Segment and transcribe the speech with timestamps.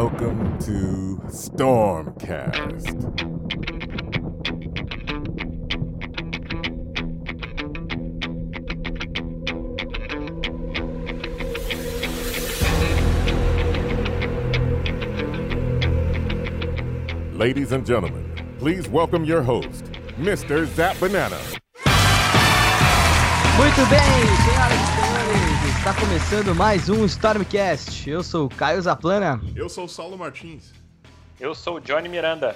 [0.00, 2.86] Welcome to Stormcast.
[17.34, 19.82] Ladies and gentlemen, please welcome your host,
[20.16, 20.64] Mr.
[20.76, 21.40] Zap Banana.
[23.56, 24.00] Muito bem,
[24.44, 24.97] senhoras
[25.88, 28.10] está começando mais um Stormcast.
[28.10, 30.74] Eu sou o Caio Zaplana Eu sou o Saulo Martins.
[31.40, 32.54] Eu sou o Johnny Miranda.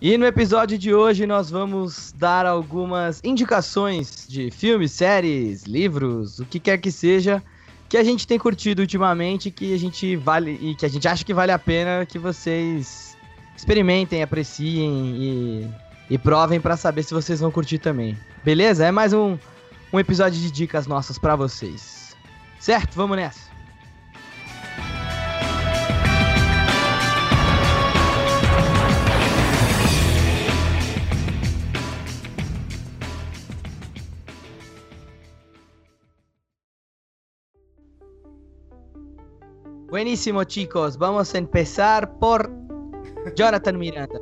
[0.00, 6.44] e no episódio de hoje nós vamos dar algumas indicações de filmes, séries, livros, o
[6.44, 7.42] que quer que seja
[7.88, 11.24] que a gente tem curtido ultimamente, que a gente vale e que a gente acha
[11.24, 13.16] que vale a pena que vocês
[13.56, 15.68] experimentem, apreciem e,
[16.08, 18.16] e provem para saber se vocês vão curtir também.
[18.44, 18.86] Beleza?
[18.86, 19.36] É mais um,
[19.92, 21.97] um episódio de dicas nossas para vocês.
[22.58, 22.96] Certo?
[22.96, 23.48] Vamos nessa.
[39.90, 40.98] Buenísimo, chicos.
[40.98, 42.50] Vamos a empezar por
[43.34, 44.20] Jonathan Miranda.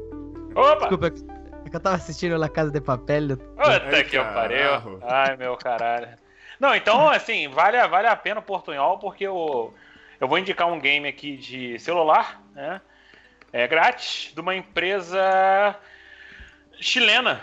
[0.55, 0.89] Opa!
[0.89, 1.13] Desculpa,
[1.73, 3.37] eu tava assistindo La Casa de Papel.
[3.37, 5.01] Puta Ai, que eu pariu.
[5.03, 6.26] Ai, meu caralho.
[6.59, 9.75] Não, então, assim, vale, a- vale a pena o Portunhol, porque eu,
[10.21, 12.81] eu vou indicar um game aqui de celular, né?
[13.53, 15.77] É grátis, de uma empresa
[16.81, 17.41] chilena,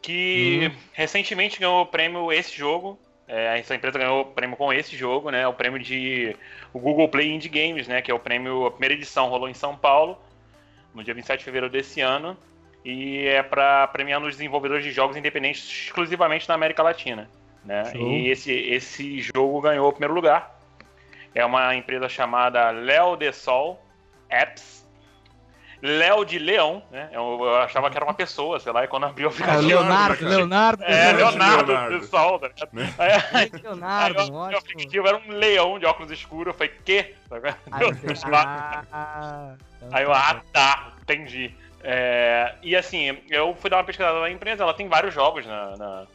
[0.00, 2.98] que recentemente ganhou o prêmio esse jogo.
[3.28, 5.46] É, essa empresa ganhou o prêmio com esse jogo, né?
[5.46, 6.36] O prêmio de
[6.72, 8.02] o Google Play Indie Games, né?
[8.02, 10.18] Que é o prêmio, a primeira edição rolou em São Paulo,
[10.94, 12.36] no dia 27 de fevereiro desse ano.
[12.84, 17.30] E é para premiar os desenvolvedores de jogos independentes exclusivamente na América Latina.
[17.64, 17.84] Né?
[17.92, 18.00] Show.
[18.10, 20.58] E esse, esse jogo ganhou o primeiro lugar.
[21.34, 23.80] É uma empresa chamada Léo de Sol
[24.28, 24.82] Apps.
[25.84, 27.08] Léo de Leão, né?
[27.12, 29.34] Eu, eu achava que era uma pessoa, sei lá, e quando abriu o Ah, o
[29.34, 29.68] aplicativo.
[29.68, 30.24] Leonardo.
[30.28, 30.84] Leonardo.
[30.84, 31.98] É, Leonardo, Leonardo.
[32.00, 32.38] de Sol.
[32.38, 32.50] Tá?
[32.72, 32.94] Né?
[32.98, 34.58] Aí, aí, Leonardo, aí, o ótimo.
[34.58, 36.52] aplicativo era um leão de óculos escuros.
[36.52, 37.16] Eu falei, quê?
[37.28, 37.36] Tá?
[37.72, 37.94] Aí,
[38.92, 39.54] ah,
[39.90, 41.52] Aí eu, ah, tá, entendi.
[41.82, 45.76] É, e assim, eu fui dar uma pesquisada na empresa, ela tem vários jogos na,
[45.76, 46.06] na-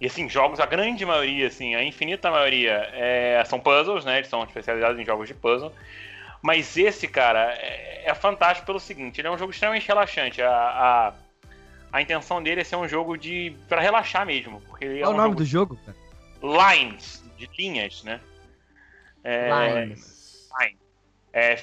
[0.00, 4.18] E assim, jogos, a grande maioria, assim, a infinita maioria é, são puzzles, né?
[4.18, 5.72] Eles são especializados em jogos de puzzle.
[6.42, 10.40] Mas esse, cara, é, é fantástico pelo seguinte, ele é um jogo extremamente relaxante.
[10.40, 11.12] A, a,
[11.92, 13.54] a intenção dele é ser um jogo de.
[13.68, 14.60] para relaxar mesmo.
[14.62, 15.96] Porque é Qual um o nome jogo do jogo, cara?
[16.42, 18.20] lines, de linhas, né?
[19.22, 20.48] É, Lines.
[21.32, 21.56] é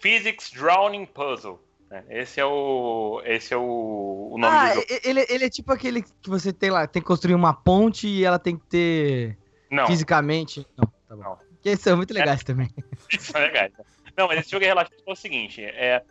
[0.00, 1.63] Physics Drowning Puzzle.
[1.94, 2.04] Né?
[2.10, 3.22] Esse é o.
[3.24, 4.86] Esse é o, o nome Ah, do jogo.
[5.04, 8.24] ele, ele é tipo aquele que você tem lá, tem que construir uma ponte e
[8.24, 9.38] ela tem que ter
[9.70, 10.66] Não, fisicamente.
[10.76, 11.22] Não, tá bom.
[11.22, 11.38] Não.
[11.64, 12.68] Esses são muito legais também.
[13.10, 13.68] isso é legal.
[14.16, 16.02] Não, mas esse jogo é relativo ao seguinte: é,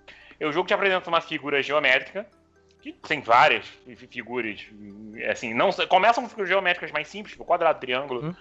[0.41, 2.25] o jogo te apresenta uma figura geométrica,
[2.81, 4.65] que tem várias fi- figuras,
[5.17, 8.35] é assim, não começam com figuras geométricas mais simples, tipo quadrado, triângulo, Hum.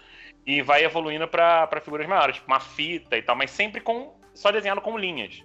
[0.47, 4.51] e vai evoluindo pra figuras maiores, tipo uma fita e tal, mas sempre com só
[4.51, 5.43] desenhado com linhas.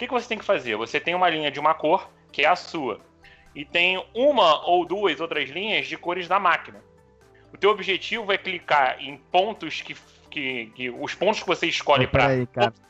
[0.00, 0.76] O que, que você tem que fazer?
[0.76, 3.00] Você tem uma linha de uma cor, que é a sua,
[3.54, 6.78] e tem uma ou duas outras linhas de cores da máquina.
[7.52, 9.94] O teu objetivo é clicar em pontos que,
[10.30, 12.28] que, que os pontos que você escolhe para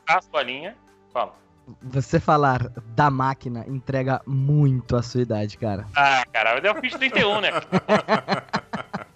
[0.06, 0.76] a sua linha.
[1.12, 1.34] Fala.
[1.82, 5.88] Você falar da máquina entrega muito a sua idade, cara.
[5.97, 7.50] Ah, cara, eu fiz 31, né?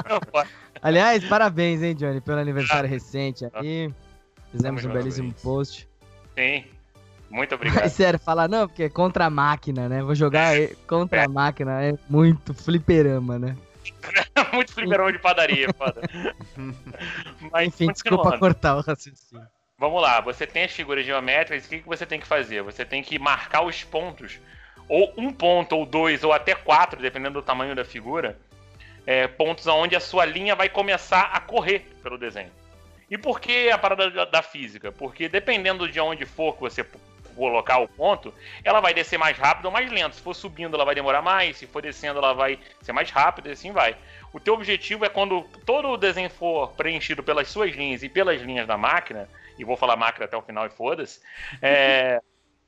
[0.08, 0.18] Não,
[0.82, 3.88] Aliás, parabéns, hein, Johnny, pelo aniversário recente aí.
[4.50, 5.04] Fizemos um Parabéns.
[5.04, 5.88] belíssimo post.
[6.36, 6.64] Sim.
[7.30, 7.88] Muito Mas obrigado.
[7.90, 10.02] sério, falar não, porque é contra a máquina, né?
[10.02, 10.54] Vou jogar
[10.86, 11.24] contra É.
[11.24, 13.56] a máquina, é muito fliperama, né?
[14.52, 16.00] muito fliperão de padaria, foda.
[17.52, 19.46] Mas, Enfim, desculpa cortar o raciocínio.
[19.78, 22.62] Vamos lá, você tem as figuras geométricas, o que, que você tem que fazer?
[22.62, 24.38] Você tem que marcar os pontos,
[24.88, 28.38] ou um ponto, ou dois, ou até quatro, dependendo do tamanho da figura,
[29.06, 32.50] é, pontos onde a sua linha vai começar a correr pelo desenho.
[33.10, 34.90] E por que a parada da, física?
[34.90, 36.84] Porque dependendo de onde for que você
[37.34, 38.32] colocar o ponto,
[38.62, 40.14] ela vai descer mais rápido ou mais lento.
[40.16, 43.48] Se for subindo, ela vai demorar mais, se for descendo, ela vai ser mais rápida
[43.48, 43.96] e assim vai.
[44.32, 48.40] O teu objetivo é quando todo o desenho for preenchido pelas suas linhas e pelas
[48.40, 49.28] linhas da máquina,
[49.58, 51.20] e vou falar máquina até o final e foda-se,
[51.62, 52.20] é,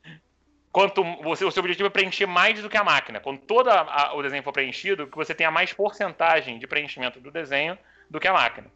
[0.71, 3.19] quanto você, o seu objetivo é preencher mais do que a máquina.
[3.21, 7.31] Quando todo a- o desenho for preenchido, que você tenha mais porcentagem de preenchimento do
[7.31, 7.79] desenho
[8.11, 8.71] do que a máquina.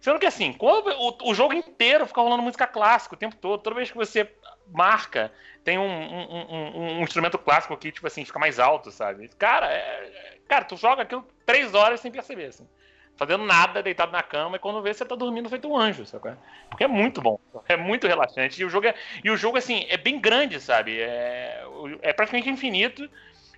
[0.00, 3.62] Sendo que assim, quando o, o jogo inteiro fica rolando música clássica o tempo todo,
[3.62, 4.30] toda vez que você
[4.66, 5.32] marca,
[5.62, 9.28] tem um, um- um- um instrumento clássico que, tipo assim, fica mais alto, sabe?
[9.38, 12.66] Cara, é- cara, tu joga aquilo três horas sem perceber, assim.
[13.16, 16.36] fazendo nada, deitado na cama, e quando vê, você tá dormindo feito um anjo, sabe?
[16.68, 17.38] Porque é muito bom,
[17.68, 18.60] é muito relaxante.
[18.60, 21.00] E o jogo, é, e o jogo assim, é bem grande, sabe?
[21.00, 21.62] É,
[22.02, 23.08] é praticamente infinito.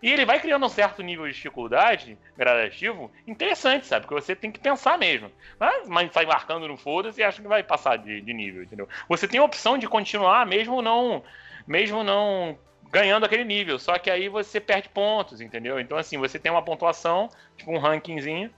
[0.06, 4.06] E ele vai criando um certo nível de dificuldade gradativo interessante, sabe?
[4.06, 5.32] Porque você tem que pensar mesmo.
[5.58, 8.88] Mas, mas sai marcando no foda-se e acha que vai passar de, de nível, entendeu?
[9.08, 11.25] Você tem a opção de continuar mesmo não,
[11.67, 12.56] mesmo não
[12.88, 13.81] ganhando aquele nível.
[13.81, 15.81] Só que aí você perde pontos, entendeu?
[15.81, 18.49] Então, assim, você tem uma pontuação, tipo um rankingzinho.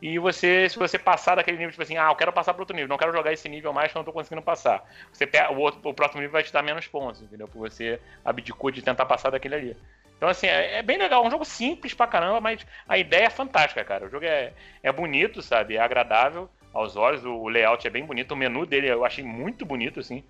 [0.00, 2.74] E você, se você passar daquele nível, tipo assim, ah, eu quero passar para outro
[2.74, 4.82] nível, não quero jogar esse nível mais que eu não tô conseguindo passar.
[5.12, 7.46] Você o, outro, o próximo nível vai te dar menos pontos, entendeu?
[7.46, 9.76] Porque você abdicou de tentar passar daquele ali.
[10.20, 11.24] Então, assim, é, é, bem legal.
[11.24, 14.04] É um jogo simples pra caramba, mas a ideia é fantástica, cara.
[14.04, 14.52] O jogo é,
[14.82, 15.76] é bonito, sabe?
[15.76, 17.24] É agradável aos olhos.
[17.24, 18.32] O, layout é bem bonito.
[18.32, 20.22] O menu dele eu achei muito bonito, assim.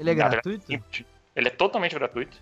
[0.00, 0.66] Ele é gratuito?
[1.36, 2.36] Ele é totalmente gratuito.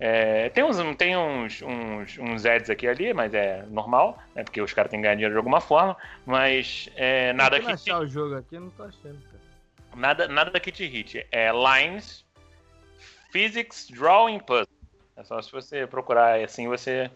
[0.00, 4.42] É, tem uns, tem uns, uns, uns ads aqui ali, mas é normal, né?
[4.42, 5.96] Porque os caras têm que ganhar dinheiro de alguma forma.
[6.26, 7.70] Mas é, nada que.
[7.70, 9.46] achar o jogo aqui, não tô achando, cara.
[9.94, 11.24] Nada, nada que te irrite.
[11.30, 12.26] É Lines,
[13.30, 14.75] Physics, Drawing Puzzle.
[15.16, 17.10] É só se você procurar assim você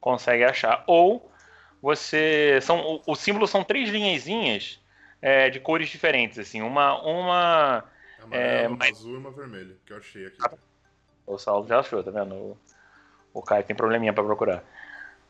[0.00, 0.84] consegue achar.
[0.86, 1.30] Ou
[1.80, 2.58] você.
[2.62, 4.80] São, o, símbolo são três linhazinhas
[5.22, 6.60] é, de cores diferentes, assim.
[6.62, 7.00] Uma.
[7.02, 7.84] uma
[8.30, 8.96] é, uma mais...
[8.96, 10.38] azul e uma vermelha, que eu achei aqui.
[11.26, 12.34] O Saulo já achou, tá vendo?
[12.34, 12.58] O,
[13.32, 14.64] o Caio tem probleminha pra procurar.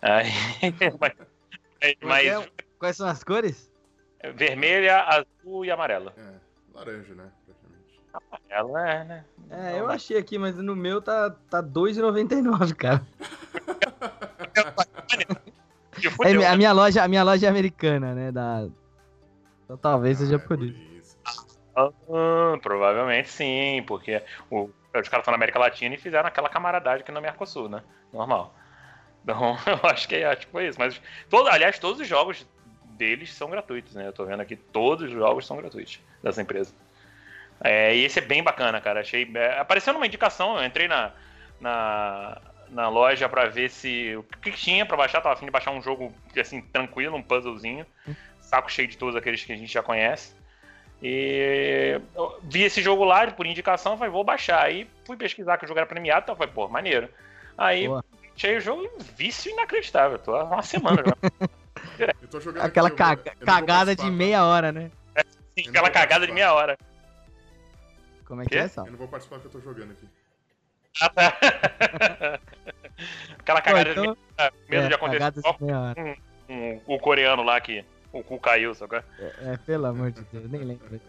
[0.01, 0.31] Aí,
[1.01, 1.13] mas,
[1.81, 2.51] é mas, é?
[2.79, 3.71] Quais são as cores?
[4.35, 6.15] Vermelha, azul e amarela.
[6.17, 6.35] É,
[6.75, 7.31] laranja, né?
[8.13, 9.25] Amarela é, né?
[9.51, 13.07] É, eu achei aqui, mas no meu tá, tá 2,99, cara.
[16.25, 18.33] é, a, minha loja, a minha loja é americana, né?
[18.33, 18.67] Da...
[19.65, 21.17] Então talvez ah, seja por isso.
[21.77, 21.91] Ah,
[22.63, 27.13] provavelmente sim, porque o, os caras estão na América Latina e fizeram aquela camaradagem aqui
[27.13, 27.83] no Mercosul, né?
[28.13, 28.55] Normal.
[29.23, 30.79] Então, eu acho que é tipo isso.
[30.79, 32.47] Mas, todo, aliás, todos os jogos
[32.97, 34.07] deles são gratuitos, né?
[34.07, 36.75] Eu tô vendo aqui, todos os jogos são gratuitos dessa empresa.
[37.63, 39.01] É, e esse é bem bacana, cara.
[39.01, 39.31] Achei.
[39.35, 41.13] É, apareceu numa indicação, eu entrei na,
[41.61, 42.41] na,
[42.71, 44.17] na loja para ver se.
[44.17, 45.21] O que, que tinha para baixar.
[45.21, 47.87] Tava afim de baixar um jogo assim, tranquilo, um puzzlezinho.
[48.41, 50.33] Saco cheio de todos aqueles que a gente já conhece.
[51.03, 52.01] E
[52.43, 54.65] vi esse jogo lá por indicação, falei, vou baixar.
[54.65, 57.09] Aí fui pesquisar que o jogo era premiado, então falei, pô, maneiro.
[57.57, 57.87] Aí
[58.35, 60.19] achei o jogo vício inacreditável.
[60.19, 61.49] Tô há uma semana já.
[62.63, 64.91] Aquela aqui, caga cagada de meia hora, né?
[65.15, 66.79] É, sim, aquela cagada de meia hora.
[68.29, 68.85] Como é que, que é, Sal?
[68.85, 70.07] Eu não vou participar porque eu tô jogando aqui.
[71.01, 71.39] Ah, tá.
[73.39, 74.15] Aquela cagada Pô, então...
[74.15, 75.33] de medo é, de acontecer.
[75.63, 77.83] Um, um, o coreano lá que
[78.13, 78.97] o cu caiu, sabe?
[78.97, 79.05] É,
[79.53, 81.01] é, pelo amor de Deus, nem lembro.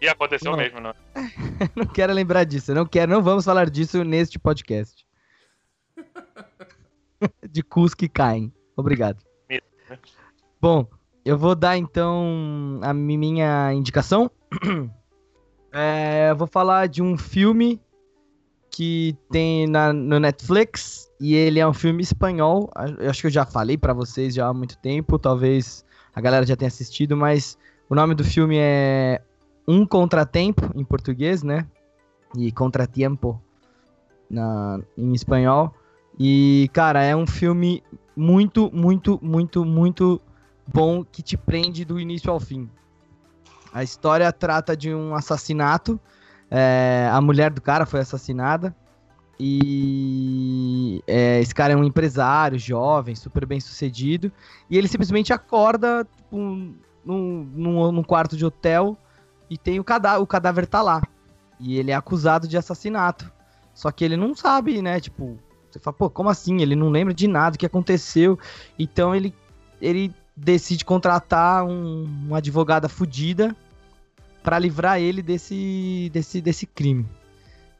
[0.00, 0.58] E aconteceu não.
[0.58, 0.94] mesmo, não?
[1.74, 5.04] não quero lembrar disso, não quero, não vamos falar disso neste podcast.
[7.50, 8.52] de cus que caem.
[8.76, 9.20] Obrigado.
[9.48, 9.58] Né?
[10.60, 10.88] Bom,
[11.24, 14.30] eu vou dar então a minha indicação.
[15.72, 17.80] É, eu vou falar de um filme
[18.70, 22.70] que tem na, no Netflix e ele é um filme espanhol.
[22.98, 25.84] Eu acho que eu já falei para vocês já há muito tempo, talvez
[26.14, 27.58] a galera já tenha assistido, mas
[27.88, 29.20] o nome do filme é
[29.66, 31.66] Um Contratempo em português, né?
[32.36, 33.40] E Contratiempo
[34.28, 35.74] na em espanhol.
[36.18, 37.82] E cara, é um filme
[38.16, 40.20] muito, muito, muito, muito
[40.66, 42.68] bom que te prende do início ao fim.
[43.72, 45.98] A história trata de um assassinato.
[46.50, 48.74] É, a mulher do cara foi assassinada.
[49.38, 54.30] E é, esse cara é um empresário jovem, super bem sucedido.
[54.68, 56.74] E ele simplesmente acorda tipo, num,
[57.04, 58.98] num, num quarto de hotel
[59.48, 61.02] e tem o cadáver, o cadáver tá lá.
[61.58, 63.32] E ele é acusado de assassinato.
[63.72, 65.00] Só que ele não sabe, né?
[65.00, 65.38] Tipo,
[65.70, 66.60] você fala, pô, como assim?
[66.60, 68.38] Ele não lembra de nada que aconteceu.
[68.78, 69.34] Então ele,
[69.80, 73.54] ele decide contratar um, uma advogada fodida
[74.42, 77.06] para livrar ele desse, desse, desse crime.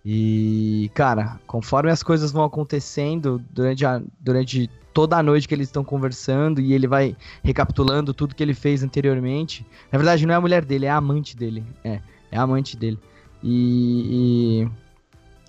[0.04, 5.68] E, cara, conforme as coisas vão acontecendo durante, a, durante toda a noite que eles
[5.68, 9.66] estão conversando e ele vai recapitulando tudo que ele fez anteriormente.
[9.90, 11.64] Na verdade, não é a mulher dele, é a amante dele.
[11.82, 12.00] É,
[12.30, 12.98] é a amante dele.
[13.42, 14.66] E,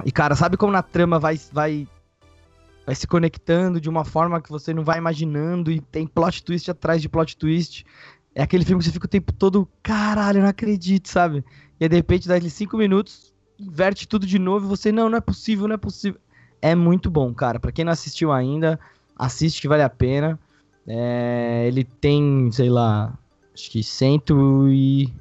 [0.06, 1.88] e, e cara, sabe como na trama vai, vai
[2.85, 6.69] vai se conectando de uma forma que você não vai imaginando e tem plot twist
[6.69, 7.85] atrás de plot twist.
[8.33, 11.43] É aquele filme que você fica o tempo todo, caralho, eu não acredito, sabe?
[11.79, 15.17] E aí, de repente, dá cinco minutos, inverte tudo de novo e você, não, não
[15.17, 16.19] é possível, não é possível.
[16.61, 17.59] É muito bom, cara.
[17.59, 18.79] Pra quem não assistiu ainda,
[19.17, 20.39] assiste que vale a pena.
[20.88, 23.17] É, ele tem, sei lá,
[23.53, 25.11] acho que cento e.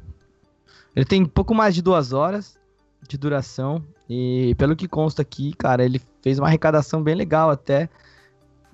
[0.95, 2.59] Ele tem pouco mais de duas horas
[3.09, 3.83] de duração.
[4.09, 7.89] E pelo que consta aqui, cara, ele fez uma arrecadação bem legal até.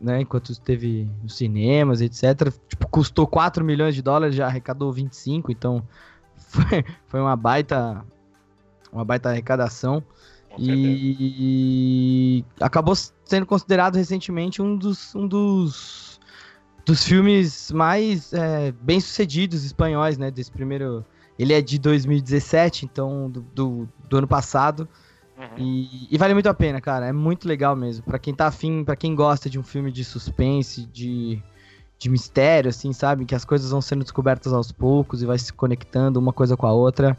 [0.01, 2.53] né, enquanto esteve nos cinemas, etc.
[2.69, 5.83] Tipo, custou 4 milhões de dólares, já arrecadou 25, então
[6.37, 8.05] foi, foi uma baita
[8.93, 10.03] uma baita arrecadação.
[10.59, 11.17] E,
[12.41, 16.19] e acabou sendo considerado recentemente um dos, um dos,
[16.85, 20.31] dos filmes mais é, bem sucedidos espanhóis, né?
[20.31, 21.05] Desse primeiro.
[21.39, 24.89] Ele é de 2017, então do, do, do ano passado.
[25.37, 25.59] Uhum.
[25.59, 27.07] E, e, vale muito a pena, cara.
[27.07, 28.05] É muito legal mesmo.
[28.05, 31.43] para quem tá afim, para quem gosta de um filme de suspense, de,
[31.99, 33.27] de mistério, assim, sabe?
[33.27, 36.67] Que as coisas vão sendo descobertas aos poucos e vai se conectando uma coisa com
[36.67, 37.17] a outra.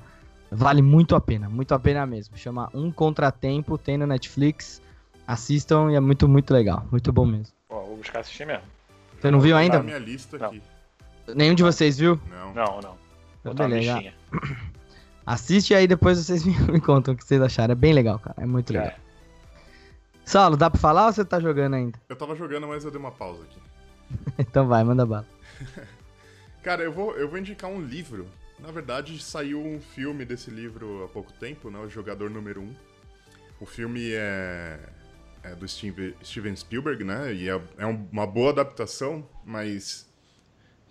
[0.50, 2.38] Vale muito a pena, muito a pena mesmo.
[2.38, 4.82] Chama Um Contratempo, tem no Netflix.
[5.28, 6.86] Assistam e é muito, muito legal.
[6.90, 7.54] Muito bom mesmo.
[7.70, 8.64] Ó, vou buscar assistir mesmo.
[9.20, 9.78] Você não viu ainda?
[9.78, 10.62] Tá minha lista aqui.
[11.36, 12.20] Nenhum de vocês viu?
[12.30, 12.54] Não.
[12.54, 12.98] Não, não.
[13.44, 14.14] Vou então, beleza.
[15.28, 17.74] Assiste aí depois vocês me, contam o que vocês acharam.
[17.74, 18.42] É bem legal, cara.
[18.42, 18.88] É muito legal.
[18.88, 18.96] É.
[20.26, 22.00] Saulo, dá pra falar ou você tá jogando ainda?
[22.10, 23.62] Eu tava jogando, mas eu dei uma pausa aqui.
[24.40, 25.28] então vai, manda bala.
[26.64, 28.26] cara, eu vou, eu vou indicar um livro
[28.60, 31.80] na verdade, saiu um filme desse livro há pouco tempo, né?
[31.80, 32.76] O Jogador Número 1.
[33.60, 34.80] O filme é,
[35.44, 37.34] é do Steve, Steven Spielberg, né?
[37.34, 40.10] E é, é uma boa adaptação, mas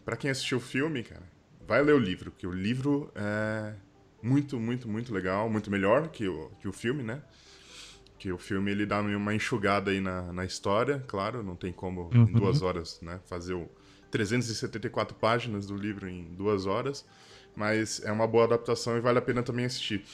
[0.05, 1.25] para quem assistiu o filme, cara,
[1.67, 3.75] vai ler o livro, porque o livro é
[4.27, 7.23] muito, muito, muito legal, muito melhor que o, que o filme, né?
[8.19, 12.11] Que o filme ele dá uma enxugada aí na, na história, claro, não tem como
[12.15, 12.25] uhum.
[12.25, 13.21] em duas horas, né?
[13.27, 13.69] Fazer o
[14.11, 17.05] 374 páginas do livro em duas horas
[17.57, 20.05] mas é uma boa adaptação e vale a pena também assistir.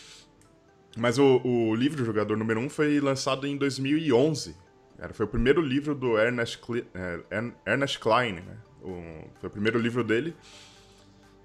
[0.96, 4.56] Mas o, o livro Jogador Número 1 foi lançado em 2011.
[4.98, 7.20] Era, foi o primeiro livro do Ernest, Cle, é,
[7.66, 8.56] Ernest Klein, né?
[8.80, 10.36] O, foi o primeiro livro dele.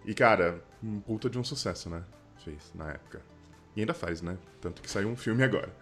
[0.05, 2.03] E, cara, um puta de um sucesso, né?
[2.47, 3.21] Fez na época.
[3.75, 4.37] E ainda faz, né?
[4.61, 5.75] Tanto que saiu um filme agora.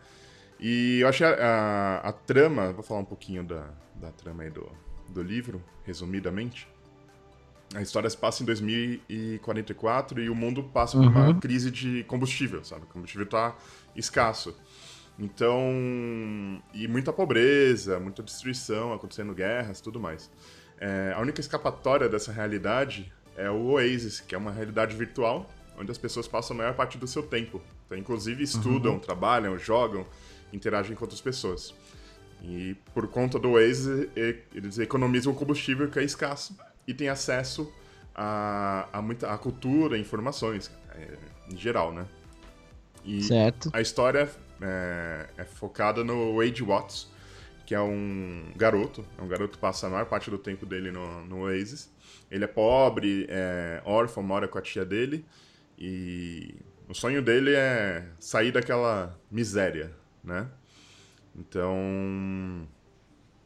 [0.60, 4.50] E eu achei a, a, a trama, vou falar um pouquinho da, da trama aí
[4.50, 4.68] do,
[5.10, 6.68] do livro, resumidamente.
[7.76, 11.40] A história se passa em 2044 e o mundo passa por uma uhum.
[11.40, 12.86] crise de combustível, sabe?
[12.86, 13.56] O combustível está
[13.96, 14.56] escasso.
[15.20, 15.72] Então,
[16.74, 20.32] e muita pobreza, muita destruição, acontecendo guerras, tudo mais.
[20.80, 25.92] É, a única escapatória dessa realidade é o Oasis, que é uma realidade virtual, onde
[25.92, 27.62] as pessoas passam a maior parte do seu tempo.
[27.86, 29.00] Então, inclusive estudam, uhum.
[29.00, 30.06] trabalham, jogam,
[30.52, 31.74] interagem com outras pessoas.
[32.44, 34.08] E por conta do Oasis,
[34.54, 36.56] eles economizam o combustível que é escasso
[36.88, 37.72] e tem acesso
[38.14, 41.18] a, a muita a cultura, informações, é,
[41.52, 42.06] em geral, né?
[43.04, 43.70] E certo.
[43.74, 44.30] a história
[44.62, 47.08] é, é, focada no Wade Watts,
[47.66, 50.92] que é um garoto, é um garoto que passa a maior parte do tempo dele
[50.92, 51.90] no, no Oasis.
[52.32, 55.26] Ele é pobre, é órfão, mora com a tia dele,
[55.78, 56.56] e
[56.88, 59.92] o sonho dele é sair daquela miséria,
[60.24, 60.48] né?
[61.38, 61.76] Então,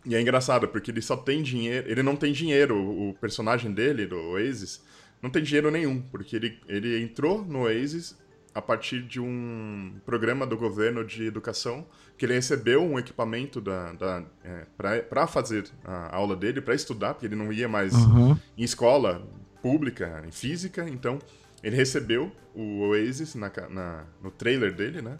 [0.06, 1.90] e é engraçado, porque ele só tem dinheiro.
[1.90, 2.78] Ele não tem dinheiro.
[2.78, 4.82] O personagem dele, do Oasis,
[5.22, 6.02] não tem dinheiro nenhum.
[6.02, 8.18] Porque ele, ele entrou no Oasis
[8.54, 11.86] a partir de um programa do governo de educação
[12.18, 14.66] que ele recebeu um equipamento da, da é,
[15.02, 18.36] para fazer a aula dele, para estudar, porque ele não ia mais uhum.
[18.58, 19.26] em escola
[19.62, 20.90] pública, em física.
[20.90, 21.20] Então,
[21.63, 25.18] ele recebeu o Oasis na, na, no trailer dele, né?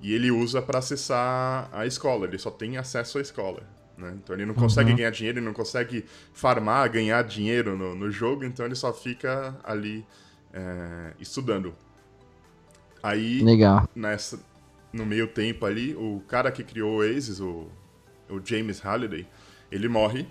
[0.00, 2.26] E ele usa para acessar a escola.
[2.26, 3.62] Ele só tem acesso à escola.
[3.96, 4.14] Né?
[4.16, 4.96] Então ele não consegue uhum.
[4.96, 9.56] ganhar dinheiro, ele não consegue farmar, ganhar dinheiro no, no jogo, então ele só fica
[9.62, 10.04] ali
[10.52, 11.74] é, estudando.
[13.02, 13.88] Aí, Legal.
[13.94, 14.40] Nessa,
[14.92, 17.68] no meio tempo ali, o cara que criou o Oasis, o,
[18.28, 19.26] o James Halliday,
[19.70, 20.26] ele morre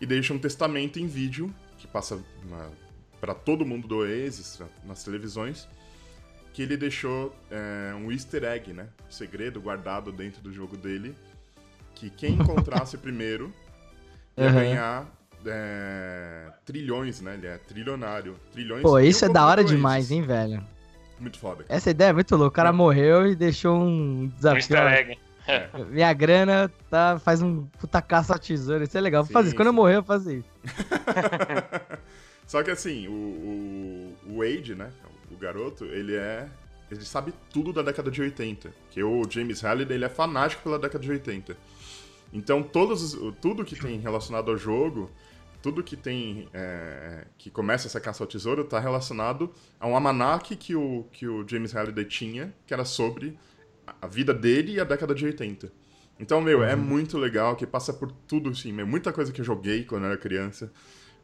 [0.00, 2.18] e deixa um testamento em vídeo que passa
[3.22, 5.68] para todo mundo do Oasis, nas televisões,
[6.52, 8.88] que ele deixou é, um easter egg, né?
[9.06, 11.14] Um segredo guardado dentro do jogo dele,
[11.94, 13.54] que quem encontrasse primeiro
[14.36, 14.52] ia uhum.
[14.54, 15.06] ganhar
[15.46, 17.34] é, trilhões, né?
[17.34, 18.34] Ele é trilionário.
[18.50, 18.82] Trilhões.
[18.82, 20.60] Pô, isso é da hora demais, hein, velho?
[21.20, 21.64] Muito foda.
[21.68, 22.48] Essa ideia é muito louca.
[22.48, 22.72] O cara é.
[22.72, 24.76] morreu e deixou um desafio.
[24.76, 25.16] É.
[25.90, 28.82] Minha grana tá, faz um puta caça tesoura.
[28.82, 29.22] Isso é legal.
[29.22, 29.56] Vou fazer isso.
[29.56, 30.48] Quando eu morrer, eu vou fazer isso.
[32.46, 34.90] Só que assim, o, o, o Wade, né?
[35.30, 36.48] O garoto, ele é.
[36.90, 38.72] Ele sabe tudo da década de 80.
[38.90, 41.56] Que o James Halliday ele é fanático pela década de 80.
[42.32, 45.10] Então, todos, tudo que tem relacionado ao jogo,
[45.62, 50.56] tudo que tem é, que começa essa caça ao tesouro está relacionado a um almanac
[50.56, 53.38] que o, que o James Halliday tinha, que era sobre
[54.00, 55.72] a vida dele e a década de 80.
[56.18, 56.72] Então, meu, é uhum.
[56.72, 60.02] é muito legal, que passa por tudo, assim, meu, muita coisa que eu joguei quando
[60.02, 60.72] eu era criança,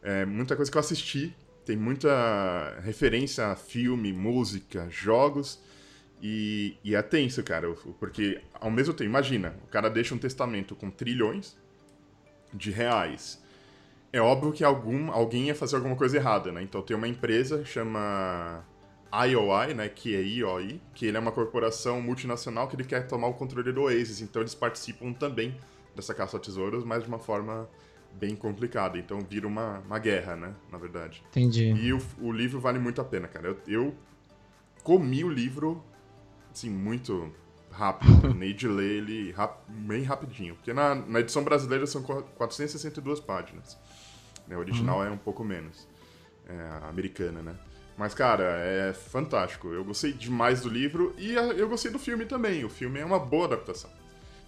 [0.02, 5.60] é, muita coisa que eu assisti, tem muita referência a filme, música, jogos,
[6.20, 10.74] e, e é tenso, cara, porque ao mesmo tempo, imagina, o cara deixa um testamento
[10.74, 11.56] com trilhões,
[12.52, 13.42] de reais.
[14.12, 16.62] É óbvio que algum, alguém ia fazer alguma coisa errada, né?
[16.62, 18.64] Então tem uma empresa chama
[19.12, 23.28] IOI, né, que é IOI, que ele é uma corporação multinacional que ele quer tomar
[23.28, 25.58] o controle do Oasis, então eles participam também
[25.96, 27.68] dessa caça a tesouros, mas de uma forma
[28.12, 31.22] bem complicada, então vira uma, uma guerra, né, na verdade.
[31.30, 31.72] Entendi.
[31.72, 33.48] E o, o livro vale muito a pena, cara.
[33.48, 33.94] Eu, eu
[34.82, 35.82] comi o livro,
[36.52, 37.32] assim, muito
[37.70, 43.20] rápido, terminei de ler ele rap, bem rapidinho, porque na, na edição brasileira são 462
[43.20, 43.78] páginas,
[44.46, 45.04] né, o original uhum.
[45.04, 45.86] é um pouco menos,
[46.48, 47.56] é, americana, né.
[47.98, 49.66] Mas, cara, é fantástico.
[49.68, 52.64] Eu gostei demais do livro e eu gostei do filme também.
[52.64, 53.90] O filme é uma boa adaptação.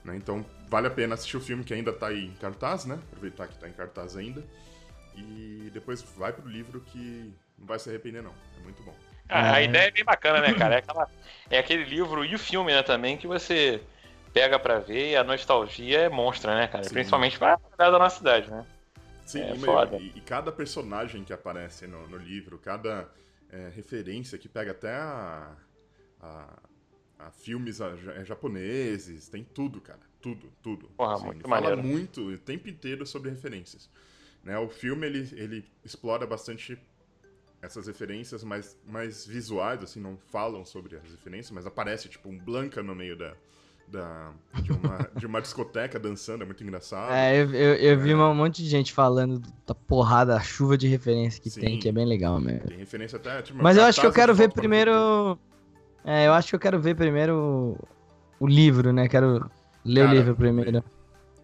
[0.04, 0.16] Né?
[0.16, 2.98] Então, vale a pena assistir o filme que ainda tá aí em cartaz, né?
[3.08, 4.42] Aproveitar que tá em cartaz ainda.
[5.16, 8.34] E depois vai pro livro que não vai se arrepender, não.
[8.58, 8.94] É muito bom.
[9.28, 10.74] Ah, a ideia é bem bacana, né, cara?
[10.74, 11.08] É, aquela,
[11.50, 13.80] é aquele livro e o filme, né, também, que você
[14.32, 16.84] pega para ver e a nostalgia é monstra, né, cara?
[16.84, 16.94] Sim.
[16.94, 18.66] Principalmente pra da nossa cidade, né?
[19.24, 23.08] Sim, é, e, e, e, cada personagem que aparece no, no livro, cada
[23.48, 25.52] é, referência que pega até a,
[26.20, 26.58] a,
[27.26, 30.00] a filmes a, a japoneses, tem tudo, cara.
[30.20, 30.88] Tudo, tudo.
[30.96, 33.88] Porra, assim, muito fala muito o tempo inteiro sobre referências.
[34.44, 34.58] Né?
[34.58, 36.78] O filme ele, ele explora bastante
[37.62, 42.38] essas referências mais, mais visuais, assim, não falam sobre as referências, mas aparece tipo um
[42.38, 43.34] Blanca no meio da,
[43.86, 47.12] da, de, uma, de uma discoteca dançando, é muito engraçado.
[47.12, 47.96] É, eu, eu, eu é.
[47.96, 51.78] vi um monte de gente falando da porrada, a chuva de referência que Sim, tem,
[51.78, 52.68] que é bem legal mesmo.
[52.68, 53.42] Tem referência até.
[53.42, 55.38] Tipo, Mas eu acho que eu quero ver primeiro.
[56.04, 57.76] É, eu acho que eu quero ver primeiro
[58.38, 59.08] o livro, né?
[59.08, 59.50] Quero
[59.84, 60.84] ler Cara, o livro primeiro.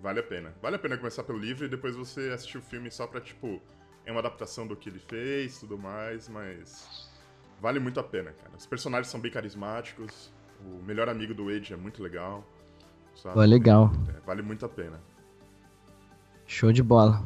[0.01, 0.55] Vale a pena.
[0.63, 3.61] Vale a pena começar pelo livro e depois você assistir o filme só pra, tipo,
[4.05, 7.11] é uma adaptação do que ele fez tudo mais, mas.
[7.61, 8.57] Vale muito a pena, cara.
[8.57, 10.33] Os personagens são bem carismáticos,
[10.65, 12.45] o melhor amigo do Wade é muito legal.
[13.15, 13.35] Sabe?
[13.35, 13.91] Pô, legal.
[14.15, 15.01] É, vale muito a pena.
[16.47, 17.25] Show de bola.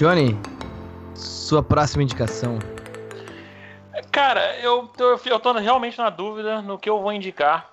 [0.00, 0.34] Johnny,
[1.14, 2.58] sua próxima indicação.
[4.10, 7.70] Cara, eu, eu, eu tô realmente na dúvida no que eu vou indicar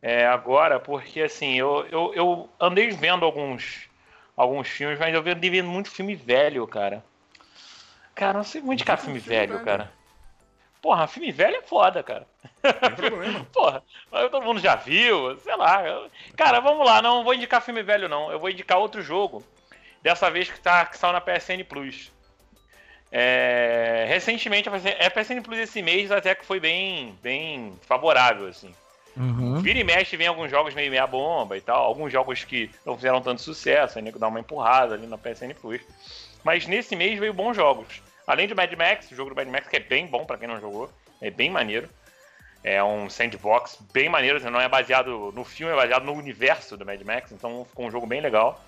[0.00, 3.90] é, agora, porque assim, eu, eu, eu andei vendo alguns,
[4.34, 7.04] alguns filmes, mas eu andei vendo muito filme velho, cara.
[8.14, 9.92] Cara, não sei muito indicar filme, filme velho, velho, cara.
[10.80, 12.26] Porra, filme velho é foda, cara.
[13.52, 13.82] Porra,
[14.30, 16.08] todo mundo já viu, sei lá.
[16.38, 18.32] Cara, vamos lá, não vou indicar filme velho, não.
[18.32, 19.44] Eu vou indicar outro jogo.
[20.02, 22.10] Dessa vez que, tá, que saiu na PSN Plus.
[23.10, 28.74] É, recentemente, é PSN Plus esse mês até que foi bem, bem favorável, assim.
[29.16, 29.60] Uhum.
[29.60, 31.84] Vira e mexe, vem alguns jogos meio meia bomba e tal.
[31.84, 35.52] Alguns jogos que não fizeram tanto sucesso, aí nego dá uma empurrada ali na PSN
[35.60, 35.82] Plus.
[36.42, 38.02] Mas nesse mês veio bons jogos.
[38.26, 40.48] Além de Mad Max, o jogo do Mad Max, que é bem bom para quem
[40.48, 41.88] não jogou, é bem maneiro.
[42.64, 46.86] É um sandbox bem maneiro, não é baseado no filme, é baseado no universo do
[46.86, 48.62] Mad Max, então ficou um jogo bem legal.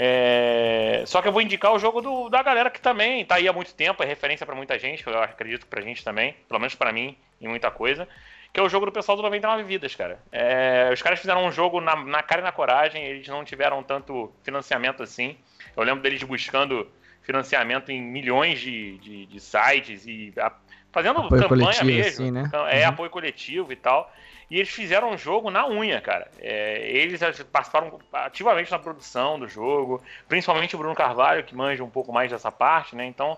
[0.00, 1.02] É...
[1.06, 3.52] Só que eu vou indicar o jogo do, da galera que também tá aí há
[3.52, 6.92] muito tempo, é referência para muita gente, eu acredito pra gente também, pelo menos para
[6.92, 8.06] mim, em muita coisa
[8.52, 10.18] que é o jogo do pessoal do 99 Vidas, cara.
[10.32, 13.82] É, os caras fizeram um jogo na, na cara e na coragem, eles não tiveram
[13.82, 15.36] tanto financiamento assim.
[15.76, 16.88] Eu lembro deles buscando
[17.22, 20.50] financiamento em milhões de, de, de sites e a,
[20.90, 22.24] fazendo apoio campanha mesmo.
[22.24, 22.50] Assim, né?
[22.70, 22.88] É, uhum.
[22.88, 24.12] apoio coletivo e tal.
[24.50, 26.30] E eles fizeram um jogo na unha, cara.
[26.38, 27.20] É, eles
[27.52, 32.30] participaram ativamente na produção do jogo, principalmente o Bruno Carvalho, que manja um pouco mais
[32.30, 33.04] dessa parte, né?
[33.04, 33.36] Então,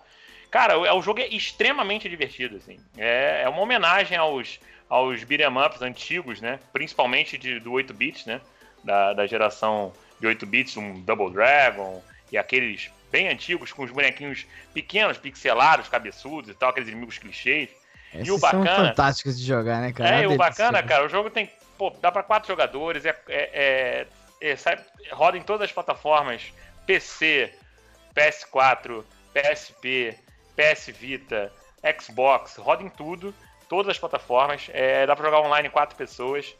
[0.51, 2.79] cara, o, o jogo é extremamente divertido, assim.
[2.97, 6.61] É, é uma homenagem aos, aos beat'em ups antigos, né?
[6.73, 8.41] Principalmente de, do 8 bits, né?
[8.85, 13.91] Da, da geração de 8 bits, um Double Dragon e aqueles bem antigos com os
[13.91, 17.71] bonequinhos pequenos, pixelados, cabeçudos e tal, aqueles inimigos clichês.
[18.15, 20.21] Esses e o bacana, são fantásticos de jogar, né, cara?
[20.21, 24.07] É, e o bacana, cara, o jogo tem, pô, dá para quatro jogadores, é, é,
[24.41, 24.79] é, é,
[25.13, 26.53] roda em todas as plataformas,
[26.87, 27.53] PC,
[28.15, 30.19] PS4, PSP,
[30.57, 31.53] PS Vita,
[32.01, 33.35] Xbox, roda em tudo
[33.71, 34.69] todas as plataformas.
[34.73, 36.55] É, dá pra jogar online quatro pessoas.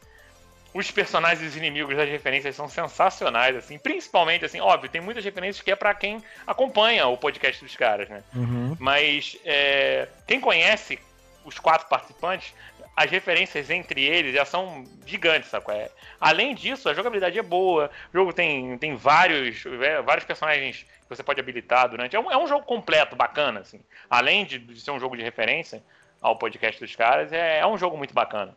[0.73, 3.77] Os personagens e os inimigos das referências são sensacionais, assim.
[3.77, 8.07] Principalmente, assim, óbvio, tem muitas referências que é para quem acompanha o podcast dos caras,
[8.07, 8.23] né?
[8.33, 8.77] Uhum.
[8.79, 10.97] Mas é, quem conhece
[11.43, 12.53] os quatro participantes,
[12.95, 15.51] as referências entre eles já são gigantes?
[15.53, 15.91] É?
[16.19, 17.89] Além disso, a jogabilidade é boa.
[18.13, 22.15] O jogo tem, tem vários, é, vários personagens que você pode habilitar durante.
[22.15, 23.81] É um, é um jogo completo, bacana, assim.
[24.09, 25.81] Além de, de ser um jogo de referência,
[26.21, 28.55] ao podcast dos caras, é, é um jogo muito bacana.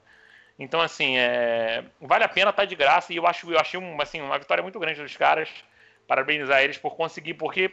[0.59, 4.01] Então, assim, é, vale a pena tá de graça e eu acho eu achei um,
[4.01, 5.49] assim, uma vitória muito grande dos caras.
[6.07, 7.73] Parabenizar eles por conseguir, porque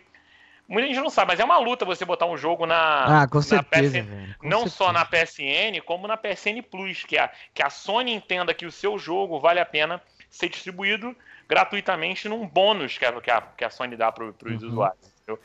[0.71, 3.21] muita gente não sabe, mas é uma luta você botar um jogo na.
[3.23, 3.99] Ah, com certeza.
[3.99, 4.75] PSN, com não certeza.
[4.75, 8.71] só na PSN, como na PSN Plus, que a, que a Sony entenda que o
[8.71, 11.15] seu jogo vale a pena ser distribuído
[11.47, 14.69] gratuitamente num bônus que a, que a, que a Sony dá para os Uhum.
[14.69, 15.11] usuários.
[15.17, 15.39] Entendeu?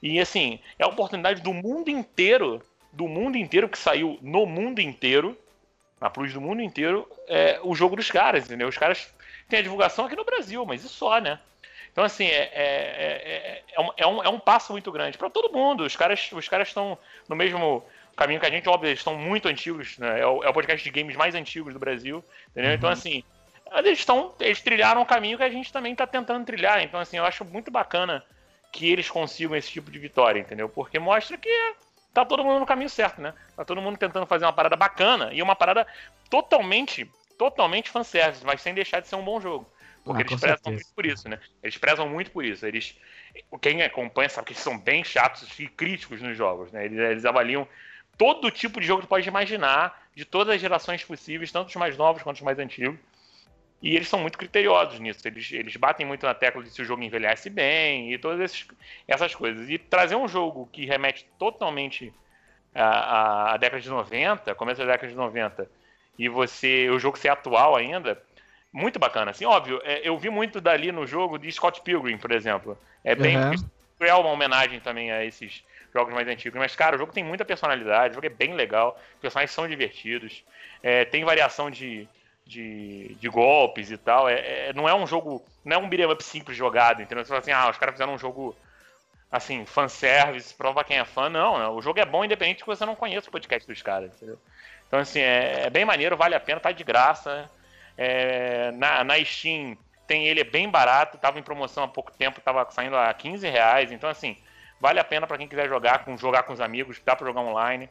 [0.00, 2.62] E assim, é a oportunidade do mundo inteiro,
[2.92, 5.36] do mundo inteiro, que saiu no mundo inteiro,
[6.00, 8.68] na Plus do mundo inteiro, é, o jogo dos caras, entendeu?
[8.68, 9.12] Os caras
[9.48, 11.40] têm a divulgação aqui no Brasil, mas e só, né?
[11.98, 15.28] Então, assim, é, é, é, é, um, é, um, é um passo muito grande para
[15.28, 15.82] todo mundo.
[15.82, 16.96] Os caras os caras estão
[17.28, 17.84] no mesmo
[18.16, 20.20] caminho que a gente, óbvio, eles estão muito antigos, né?
[20.20, 22.72] É o, é o podcast de games mais antigos do Brasil, entendeu?
[22.72, 23.24] Então, assim,
[23.72, 24.32] eles estão.
[24.38, 26.80] Eles trilharam um caminho que a gente também está tentando trilhar.
[26.84, 28.24] Então, assim, eu acho muito bacana
[28.70, 30.68] que eles consigam esse tipo de vitória, entendeu?
[30.68, 31.50] Porque mostra que
[32.14, 33.34] tá todo mundo no caminho certo, né?
[33.56, 35.84] Tá todo mundo tentando fazer uma parada bacana e uma parada
[36.30, 39.68] totalmente, totalmente fanservice, mas sem deixar de ser um bom jogo.
[40.08, 40.74] Porque Ah, eles prezam certeza.
[40.74, 41.38] muito por isso, né?
[41.62, 42.66] Eles prezam muito por isso.
[42.66, 42.96] Eles,
[43.60, 46.86] quem acompanha sabe que eles são bem chatos e críticos nos jogos, né?
[46.86, 47.68] Eles, eles avaliam
[48.16, 51.76] todo tipo de jogo que tu pode imaginar, de todas as gerações possíveis, tanto os
[51.76, 52.98] mais novos quanto os mais antigos.
[53.80, 55.26] E eles são muito criteriosos nisso.
[55.28, 58.66] Eles, eles batem muito na tecla de se o jogo envelhece bem e todas esses,
[59.06, 59.68] essas coisas.
[59.70, 62.12] E trazer um jogo que remete totalmente
[62.74, 65.70] à, à- à década de 90, começo da década de 90,
[66.18, 68.20] e você o jogo ser atual ainda,
[68.78, 69.32] muito bacana.
[69.32, 72.78] Assim, óbvio, é, eu vi muito dali no jogo de Scott Pilgrim, por exemplo.
[73.04, 73.36] É bem.
[73.36, 73.54] Uhum.
[74.00, 76.58] É uma homenagem também a esses jogos mais antigos.
[76.58, 79.66] Mas, cara, o jogo tem muita personalidade, o jogo é bem legal, os personagens são
[79.66, 80.44] divertidos,
[80.82, 82.08] é, tem variação de,
[82.46, 84.28] de, de golpes e tal.
[84.28, 85.44] É, é- não é um jogo.
[85.64, 87.24] Não é um beat'em up simples jogado, entendeu?
[87.24, 88.56] Você fala assim, ah, os caras fizeram um jogo
[89.30, 91.28] assim, fanservice, prova quem é fã.
[91.28, 91.68] Não, né?
[91.68, 94.38] o jogo é bom independente que você não conheça o podcast dos caras, entendeu?
[94.86, 97.50] Então, assim, é, é bem maneiro, vale a pena, tá de graça.
[97.98, 102.40] É, na, na Steam tem ele é bem barato, tava em promoção há pouco tempo,
[102.40, 103.92] tava saindo a 15 reais.
[103.92, 104.36] Então, assim,
[104.80, 107.42] vale a pena para quem quiser jogar com, jogar com os amigos, dá para jogar
[107.42, 107.90] online.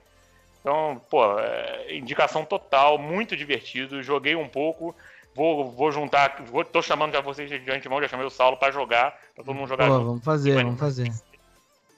[0.61, 4.01] Então, pô, é, indicação total, muito divertido.
[4.01, 4.95] Joguei um pouco,
[5.35, 8.71] vou, vou juntar, vou, tô chamando já vocês de antemão, já chamei o Saulo para
[8.71, 10.05] jogar, pra todo mundo jogar Pô, junto.
[10.05, 11.11] vamos fazer, vamos fazer.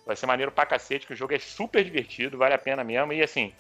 [0.06, 3.14] Vai ser maneiro pra cacete, que o jogo é super divertido, vale a pena mesmo.
[3.14, 3.54] E assim,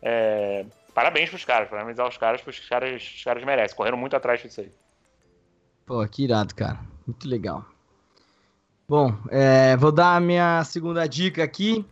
[0.00, 0.64] é,
[0.96, 3.76] parabéns pros caras, parabenizar os caras, porque os caras, os caras merecem.
[3.76, 4.72] Correram muito atrás disso aí.
[5.84, 6.80] Pô, que irado, cara.
[7.06, 7.66] Muito legal.
[8.88, 11.84] Bom, é, vou dar a minha segunda dica aqui.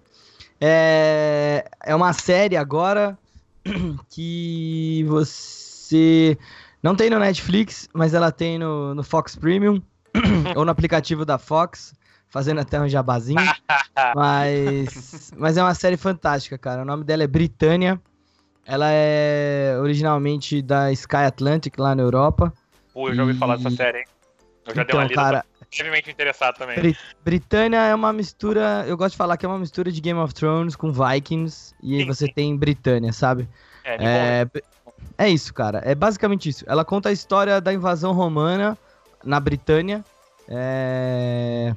[0.59, 3.19] É, é uma série agora
[4.09, 6.38] que você
[6.83, 9.83] não tem no Netflix, mas ela tem no, no Fox Premium
[10.57, 11.93] ou no aplicativo da Fox,
[12.31, 13.38] fazendo até um jabazinho.
[14.17, 16.81] mas, mas é uma série fantástica, cara.
[16.81, 18.01] O nome dela é Britânia.
[18.66, 22.53] Ela é originalmente da Sky Atlantic lá na Europa.
[22.92, 24.05] Pô, eu já ouvi falar dessa E- série, hein?
[24.66, 26.81] Eu já dei uma Então, lida, cara, tô levemente interessado também.
[26.81, 30.18] Bri- Britânia é uma mistura, eu gosto de falar que é uma mistura de Game
[30.18, 32.33] of Thrones com Vikings e aí Sim, você sim.
[32.33, 33.46] tem Britânia, sabe?
[33.85, 34.46] É.
[34.46, 34.46] É,
[35.18, 35.83] é isso, cara.
[35.85, 36.64] É basicamente isso.
[36.66, 38.79] Ela conta a história da invasão romana
[39.22, 40.03] na Britânia.
[40.48, 41.74] É...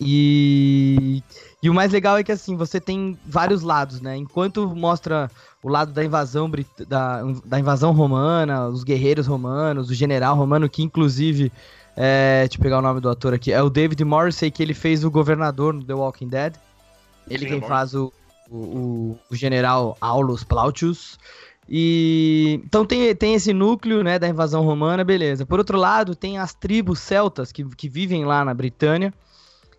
[0.00, 1.22] E...
[1.62, 4.16] e o mais legal é que assim, você tem vários lados, né?
[4.16, 5.30] Enquanto mostra
[5.62, 6.50] o lado da invasão
[6.86, 11.50] da, da invasão romana, os guerreiros romanos, o general romano, que inclusive,
[11.96, 12.42] é...
[12.42, 15.04] deixa eu pegar o nome do ator aqui, é o David Morrissey, que ele fez
[15.04, 16.54] o governador no The Walking Dead.
[17.28, 18.12] Ele Sim, quem é faz o,
[18.50, 21.18] o, o- o general Aulus Plautius.
[21.68, 25.44] E então tem, tem esse núcleo, né, da invasão romana, beleza.
[25.44, 29.12] Por outro lado, tem as tribos celtas que, que vivem lá na Britânia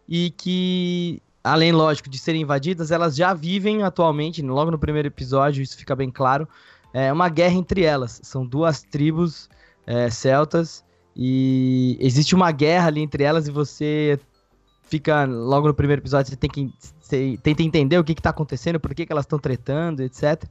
[0.07, 5.61] e que, além, lógico, de serem invadidas, elas já vivem atualmente, logo no primeiro episódio,
[5.61, 6.47] isso fica bem claro,
[6.93, 8.19] é uma guerra entre elas.
[8.23, 9.49] São duas tribos
[9.85, 10.83] é, celtas
[11.15, 14.19] e existe uma guerra ali entre elas e você
[14.83, 18.79] fica, logo no primeiro episódio, você tem que você tenta entender o que está acontecendo,
[18.79, 20.43] por que, que elas estão tretando, etc.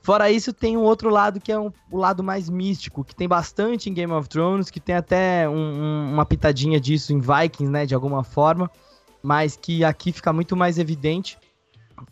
[0.00, 3.26] Fora isso, tem um outro lado que é um- o lado mais místico, que tem
[3.26, 7.68] bastante em Game of Thrones, que tem até um- um- uma pitadinha disso em Vikings,
[7.68, 8.70] né, de alguma forma,
[9.26, 11.36] mas que aqui fica muito mais evidente,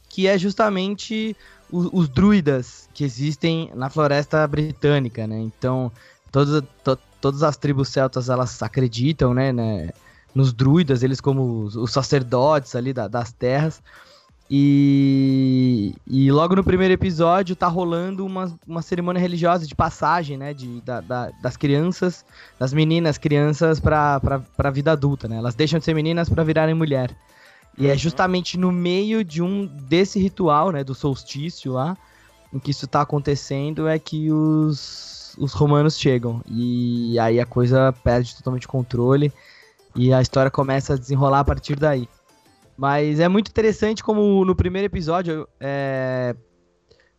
[0.09, 1.37] que é justamente
[1.71, 5.39] o- os druidas que existem na floresta britânica, né?
[5.39, 5.93] Então,
[6.33, 9.91] todas, to- todas as tribos celtas, elas acreditam, né, né,
[10.35, 13.81] nos druidas, eles como os, os sacerdotes ali da- das terras,
[14.51, 20.53] e, e logo no primeiro episódio tá rolando uma, uma cerimônia religiosa de passagem, né?
[20.55, 22.25] De, da- da- das crianças,
[22.59, 25.37] das meninas, crianças pra, pra, pra vida adulta, né?
[25.37, 27.11] Elas deixam de ser meninas pra virarem mulher.
[27.79, 27.99] E é Uhum.
[27.99, 30.85] justamente no meio de um desse ritual, né?
[30.85, 31.97] Do solstício lá,
[32.53, 36.41] em que isso tá acontecendo, é que os, os romanos chegam.
[36.49, 39.33] E aí a coisa perde totalmente o controle.
[39.97, 42.09] E a história começa a desenrolar a partir daí.
[42.77, 46.35] Mas é muito interessante como no primeiro episódio é,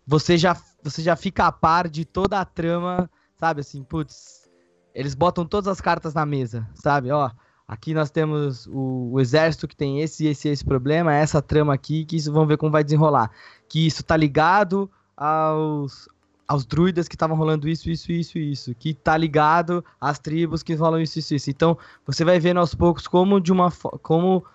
[0.05, 3.61] você, já, você já fica a par de toda a trama, sabe?
[3.61, 4.49] Assim, putz,
[4.93, 7.11] eles botam todas as cartas na mesa, sabe?
[7.11, 7.29] Ó,
[7.67, 12.05] aqui nós temos o, o exército que tem esse, esse, esse problema, essa trama aqui,
[12.05, 13.31] que isso vamos ver como vai desenrolar.
[13.67, 16.07] Que isso tá ligado aos,
[16.47, 20.73] aos druidas que estavam rolando isso, isso, isso, isso, que tá ligado às tribos que
[20.75, 21.49] rolam isso, isso, isso.
[21.49, 24.45] Então, você vai vendo aos poucos como de uma como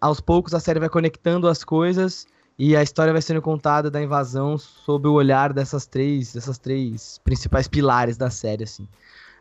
[0.00, 2.26] aos poucos a série vai conectando as coisas
[2.58, 7.20] e a história vai sendo contada da invasão sob o olhar dessas três, dessas três
[7.24, 8.88] principais pilares da série, assim.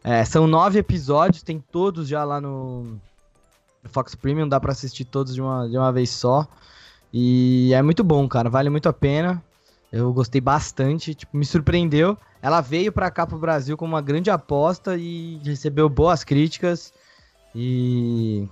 [0.03, 2.99] É, são nove episódios, tem todos já lá no,
[3.87, 6.47] Fox Premium, dá para assistir todos de uma, de uma vez só.
[7.11, 9.43] E é muito bom, cara, vale muito a pena.
[9.91, 12.17] Eu gostei bastante, tipo, me surpreendeu.
[12.41, 16.93] Ela veio para cá pro Brasil como uma grande aposta e recebeu boas críticas.
[17.55, 18.47] E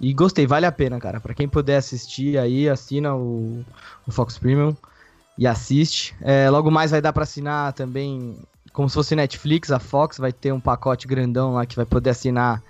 [0.00, 1.20] e gostei, vale a pena, cara.
[1.20, 3.64] Para quem puder assistir aí, assina o,
[4.06, 4.76] o Fox Premium
[5.38, 6.14] e assiste.
[6.20, 8.38] É, logo mais vai dar para assinar também,
[8.72, 12.10] como se fosse Netflix, a Fox vai ter um pacote grandão lá que vai poder
[12.10, 12.62] assinar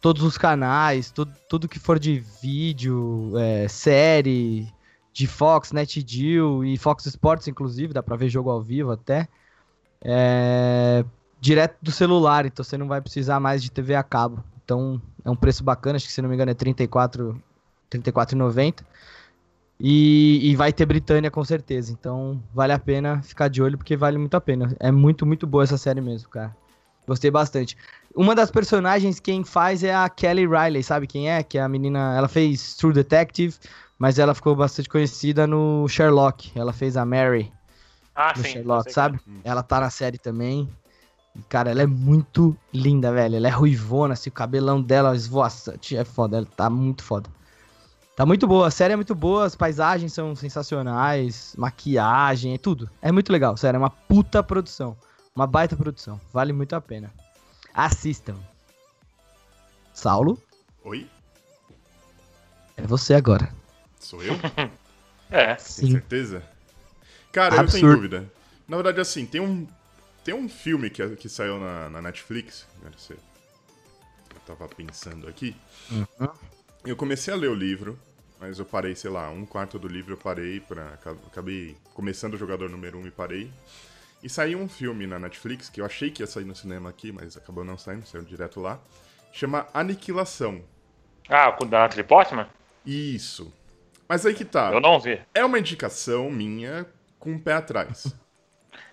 [0.00, 4.68] todos os canais, tudo, tudo que for de vídeo, é, série,
[5.14, 9.26] de Fox, NetGeo e Fox Sports, inclusive, dá pra ver jogo ao vivo até.
[10.02, 11.02] É,
[11.40, 14.44] direto do celular, então você não vai precisar mais de TV a cabo.
[14.62, 17.40] Então é um preço bacana, acho que se não me engano é 34
[17.90, 18.82] 34,90.
[19.78, 21.92] E, e vai ter Britânia com certeza.
[21.92, 24.74] Então vale a pena ficar de olho porque vale muito a pena.
[24.78, 26.54] É muito, muito boa essa série mesmo, cara.
[27.06, 27.76] Gostei bastante.
[28.14, 31.42] Uma das personagens quem faz é a Kelly Riley, sabe quem é?
[31.42, 33.54] Que é a menina, ela fez True Detective,
[33.98, 36.52] mas ela ficou bastante conhecida no Sherlock.
[36.54, 37.52] Ela fez a Mary
[38.14, 39.20] ah, no sim, Sherlock, sabe?
[39.42, 40.68] Ela tá na série também.
[41.48, 43.36] Cara, ela é muito linda, velho.
[43.36, 45.96] Ela é ruivona, assim, o cabelão dela esvoaçante.
[45.96, 47.28] É foda, ela tá muito foda.
[48.16, 52.88] Tá muito boa, a série é muito boa, as paisagens são sensacionais, maquiagem, é tudo.
[53.02, 54.96] É muito legal, sério, é uma puta produção.
[55.34, 57.12] Uma baita produção, vale muito a pena.
[57.74, 58.36] Assistam.
[59.92, 60.40] Saulo?
[60.84, 61.08] Oi?
[62.76, 63.52] É você agora.
[63.98, 64.34] Sou eu?
[65.30, 65.54] É.
[65.54, 65.90] Tem Sim.
[65.90, 66.42] certeza?
[67.32, 67.80] Cara, eu Absurdo.
[67.80, 68.32] tenho dúvida.
[68.68, 69.66] Na verdade, assim, tem um,
[70.24, 72.66] tem um filme que, que saiu na, na Netflix.
[73.10, 73.16] Eu
[74.46, 75.54] tava pensando aqui.
[75.90, 76.28] Uhum.
[76.84, 77.98] Eu comecei a ler o livro,
[78.40, 80.94] mas eu parei, sei lá, um quarto do livro eu parei pra.
[81.26, 83.52] Acabei começando o jogador número um e parei.
[84.22, 87.12] E saiu um filme na Netflix que eu achei que ia sair no cinema aqui,
[87.12, 88.80] mas acabou não saindo, saiu direto lá.
[89.30, 90.62] Chama Aniquilação.
[91.28, 92.46] Ah, com o da Natalie Portman?
[92.86, 93.52] Isso.
[94.08, 94.72] Mas aí que tá.
[94.72, 95.20] Eu não vi.
[95.34, 96.86] É uma indicação minha
[97.18, 98.14] com um pé atrás.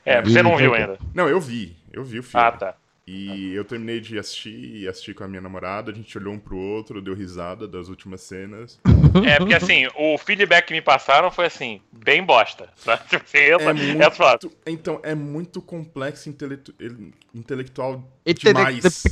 [0.05, 0.97] É, você não viu ainda.
[1.13, 1.75] Não, eu vi.
[1.91, 2.45] Eu vi o filme.
[2.45, 2.75] Ah, tá.
[3.07, 5.91] E eu terminei de assistir e assisti com a minha namorada.
[5.91, 8.79] A gente olhou um pro outro, deu risada das últimas cenas.
[9.27, 12.69] É, porque assim, o feedback que me passaram foi assim, bem bosta.
[12.77, 13.03] Sabe?
[13.09, 19.03] Tipo assim, essa, É muito, essa então, é muito complexo intelectu- ele- intelectual Intele- demais.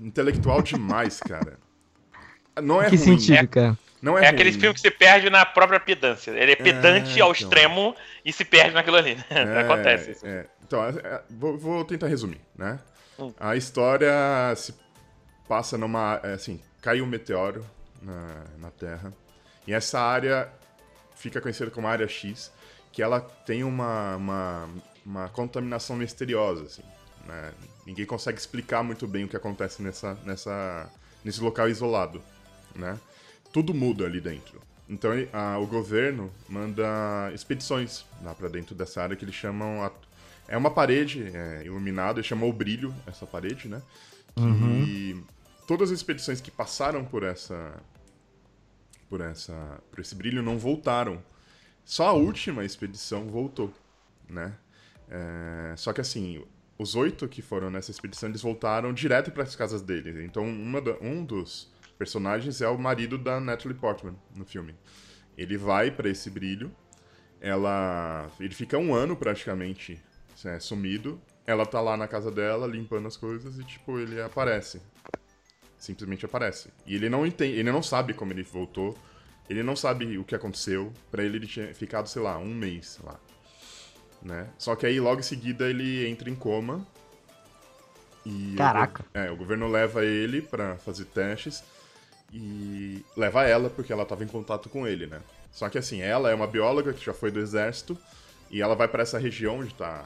[0.00, 1.58] Intelectual demais, cara.
[2.62, 3.18] Não é que ruim.
[3.18, 3.76] sentido, cara?
[4.04, 6.30] Não é, É aquele filme que se perde na própria pedância.
[6.30, 7.32] Ele é pedante ao então.
[7.32, 9.14] extremo e se perde naquilo ali.
[9.14, 9.24] né?
[9.30, 10.26] É, Acontece isso.
[10.26, 10.46] é.
[10.62, 12.78] Então, é- é, vou, vou tentar resumir, né?
[13.18, 13.32] Hum.
[13.40, 14.12] A história
[14.56, 14.74] se
[15.48, 16.20] passa numa.
[16.22, 17.64] é, assim, caiu um meteoro
[18.02, 19.10] na, na Terra.
[19.66, 20.48] E essa área
[21.16, 22.52] fica conhecida como Área X,
[22.92, 24.68] que ela tem uma, uma,
[25.06, 26.82] uma contaminação misteriosa, assim.
[27.26, 27.52] né?
[27.86, 30.90] Ninguém consegue explicar muito bem o que acontece nessa, nessa,
[31.24, 32.22] nesse local isolado,
[32.74, 32.98] né?
[33.54, 34.60] Tudo muda ali dentro.
[34.88, 39.82] Então a- o governo manda expedições lá pra dentro dessa área que eles chamam.
[39.82, 39.92] a-
[40.48, 43.80] é uma parede é, iluminada, eles chamam o brilho, essa parede, né?
[44.36, 45.16] E
[45.68, 47.80] todas as expedições que passaram por essa.
[49.08, 49.80] por essa.
[49.90, 51.22] por esse brilho não voltaram.
[51.84, 53.72] Só a última expedição voltou,
[54.28, 54.52] né?
[55.08, 56.44] É, só que assim,
[56.78, 60.16] os oito que foram nessa expedição, eles voltaram direto para as casas deles.
[60.24, 64.74] Então, uma um dos personagens é o marido da Natalie Portman no filme.
[65.36, 66.74] Ele vai para esse brilho,
[67.40, 70.00] ela, ele fica um ano praticamente
[70.44, 71.20] é, sumido.
[71.46, 74.80] Ela tá lá na casa dela limpando as coisas e tipo ele aparece,
[75.76, 76.70] simplesmente aparece.
[76.86, 78.96] E ele não entende, ele não sabe como ele voltou.
[79.48, 80.90] Ele não sabe o que aconteceu.
[81.10, 83.20] Pra ele ele tinha ficado sei lá um mês lá
[84.24, 84.48] né?
[84.58, 86.84] Só que aí logo em seguida ele entra em coma.
[88.24, 89.02] E o Caraca.
[89.02, 91.62] go- é, o governo leva ele pra fazer testes
[92.34, 95.20] e leva ela porque ela tava em contato com ele, né?
[95.52, 97.96] Só que assim, ela é uma bióloga que já foi do exército
[98.50, 100.04] e ela vai pra essa região onde tá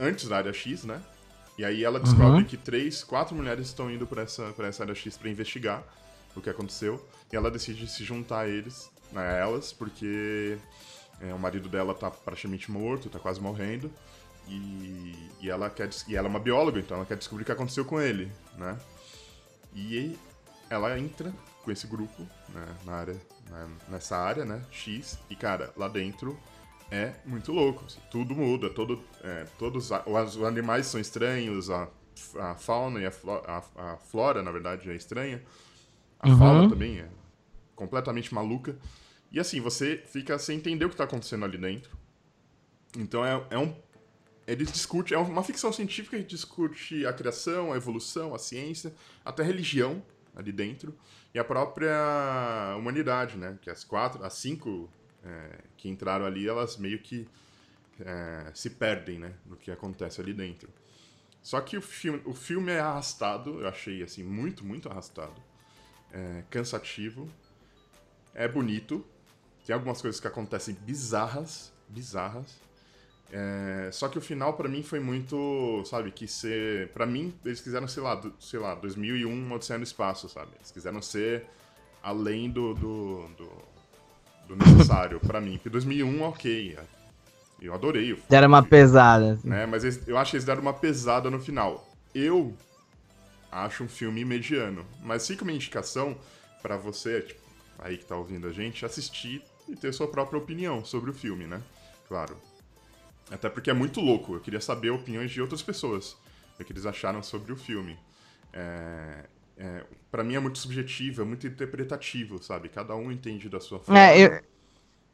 [0.00, 1.00] antes da área X, né?
[1.58, 2.44] E aí ela descobre Uhum.
[2.44, 5.84] que três, quatro mulheres estão indo pra essa, pra essa área X pra investigar.
[6.34, 7.06] o que aconteceu.
[7.30, 10.56] E ela decide se juntar a eles, né, a elas, porque
[11.20, 13.92] é, o marido dela tá praticamente morto, tá quase morrendo.
[14.48, 17.52] E, e, ela quer, e ela é uma bióloga, então ela quer descobrir o que
[17.52, 18.78] aconteceu com ele, né?
[19.74, 20.16] E
[20.72, 21.32] ela entra
[21.62, 23.16] com esse grupo né, na área,
[23.88, 26.38] nessa área, né, X, e cara, lá dentro
[26.90, 27.84] é muito louco.
[27.84, 31.88] Assim, tudo muda, todo, é, todos os animais são estranhos, a,
[32.38, 33.12] a fauna e a,
[33.46, 35.42] a, a, flora, na verdade, é estranha.
[36.18, 36.38] A uhum.
[36.38, 37.08] fauna também é
[37.74, 38.76] completamente maluca.
[39.30, 41.96] E assim, você fica sem entender o que está acontecendo ali dentro.
[42.96, 43.74] Então é, é um.
[44.46, 48.92] Ele discute, é uma ficção científica que discute a criação, a evolução, a ciência,
[49.24, 50.02] até a religião
[50.34, 50.96] ali dentro.
[51.34, 53.58] E a própria humanidade, né?
[53.60, 54.90] Que as quatro, as cinco
[55.24, 57.28] é, que entraram ali, elas meio que
[58.00, 59.34] é, se perdem, né?
[59.46, 60.68] No que acontece ali dentro.
[61.42, 65.42] Só que o filme, o filme é arrastado, eu achei assim, muito, muito arrastado.
[66.12, 67.28] É, cansativo.
[68.34, 69.04] É bonito.
[69.66, 72.60] Tem algumas coisas que acontecem bizarras, bizarras.
[73.34, 77.62] É, só que o final para mim foi muito, sabe, que ser, para mim eles
[77.62, 80.50] quiseram, sei lá, do, sei lá, 2001 Odisseia no espaço, sabe?
[80.56, 81.46] Eles quiseram ser
[82.02, 83.48] além do do, do,
[84.48, 85.54] do necessário para mim.
[85.54, 86.78] Porque 2001 OK,
[87.62, 88.28] eu adorei o filme.
[88.28, 89.32] Deram uma pesada.
[89.32, 89.48] Assim.
[89.48, 89.64] Né?
[89.64, 91.88] Mas eles, eu acho que eles deram uma pesada no final.
[92.14, 92.54] Eu
[93.50, 96.16] acho um filme mediano, mas fica uma indicação
[96.60, 97.40] para você, tipo,
[97.78, 101.46] aí que tá ouvindo a gente, assistir e ter sua própria opinião sobre o filme,
[101.46, 101.62] né?
[102.08, 102.36] Claro.
[103.30, 104.34] Até porque é muito louco.
[104.34, 106.16] Eu queria saber opiniões de outras pessoas.
[106.58, 107.98] O que eles acharam sobre o filme.
[108.52, 109.24] É,
[109.56, 112.68] é, para mim é muito subjetivo, é muito interpretativo, sabe?
[112.68, 113.98] Cada um entende da sua forma.
[113.98, 114.40] É, eu,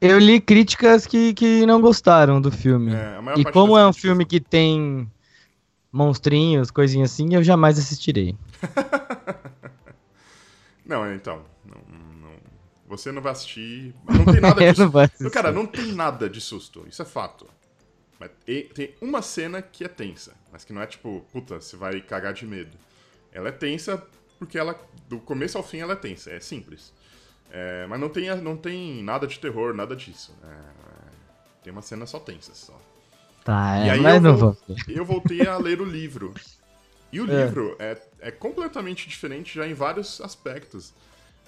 [0.00, 2.94] eu li críticas que, que não gostaram do filme.
[2.94, 5.10] É, e como é um filme que tem
[5.92, 8.36] monstrinhos, coisinhas assim, eu jamais assistirei.
[10.84, 11.44] não, então.
[12.88, 13.94] Você não vai assistir.
[14.08, 15.30] Não tem nada de susto.
[15.30, 16.86] Cara, não tem nada de susto.
[16.88, 17.46] Isso é fato.
[18.18, 20.34] Mas tem uma cena que é tensa.
[20.50, 22.76] Mas que não é tipo, puta, você vai cagar de medo.
[23.32, 24.02] Ela é tensa
[24.38, 24.78] porque ela.
[25.08, 26.30] Do começo ao fim ela é tensa.
[26.30, 26.92] É simples.
[27.50, 30.34] É, mas não tem, não tem nada de terror, nada disso.
[30.42, 32.78] É, tem uma cena só tensa só.
[33.44, 34.56] Tá, é, mas não vou.
[34.86, 36.34] Eu voltei a ler o livro.
[37.10, 37.46] E o é.
[37.46, 40.92] livro é, é completamente diferente já em vários aspectos.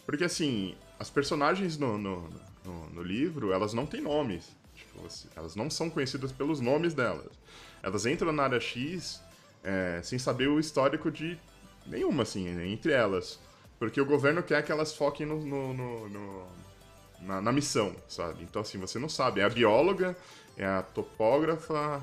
[0.06, 2.30] Porque assim, as personagens no, no,
[2.64, 4.56] no, no livro, elas não têm nomes.
[5.06, 7.28] Assim, elas não são conhecidas pelos nomes delas.
[7.82, 9.22] Elas entram na área X
[9.62, 11.38] é, sem saber o histórico de
[11.86, 13.38] nenhuma, assim, entre elas.
[13.78, 16.46] Porque o governo quer que elas foquem no, no, no, no
[17.22, 18.42] na, na, missão, sabe?
[18.42, 19.40] Então, assim, você não sabe.
[19.40, 20.16] É a bióloga,
[20.56, 22.02] é a topógrafa,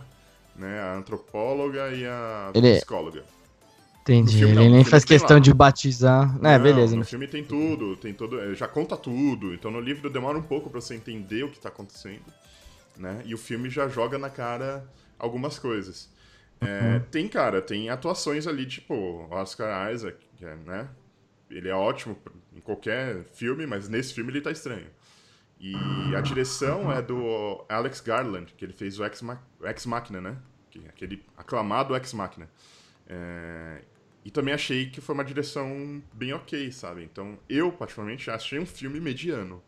[0.55, 2.69] né, a antropóloga e a Ele...
[2.69, 3.23] É psicóloga.
[4.01, 6.33] Entendi, filme, ele não, nem faz questão de batizar.
[6.37, 6.95] É, não, beleza.
[6.95, 9.53] No filme tem tudo, tem todo, é, já conta tudo.
[9.53, 12.23] Então no livro demora um pouco para você entender o que tá acontecendo,
[12.97, 13.21] né?
[13.25, 16.09] E o filme já joga na cara algumas coisas.
[16.59, 16.99] É, uhum.
[17.11, 20.89] Tem, cara, tem atuações ali, tipo, Oscar Isaac, que é, né?
[21.49, 22.17] Ele é ótimo
[22.53, 24.87] em qualquer filme, mas nesse filme ele tá estranho.
[25.59, 25.75] E
[26.15, 30.37] a direção é do Alex Garland, que ele fez o Ex, Ma Ex Machina, né?
[30.87, 32.47] Aquele aclamado Ex Machina.
[33.07, 33.81] É,
[34.23, 37.03] e também achei que foi uma direção bem ok, sabe?
[37.03, 39.63] Então, eu, particularmente, achei um filme mediano.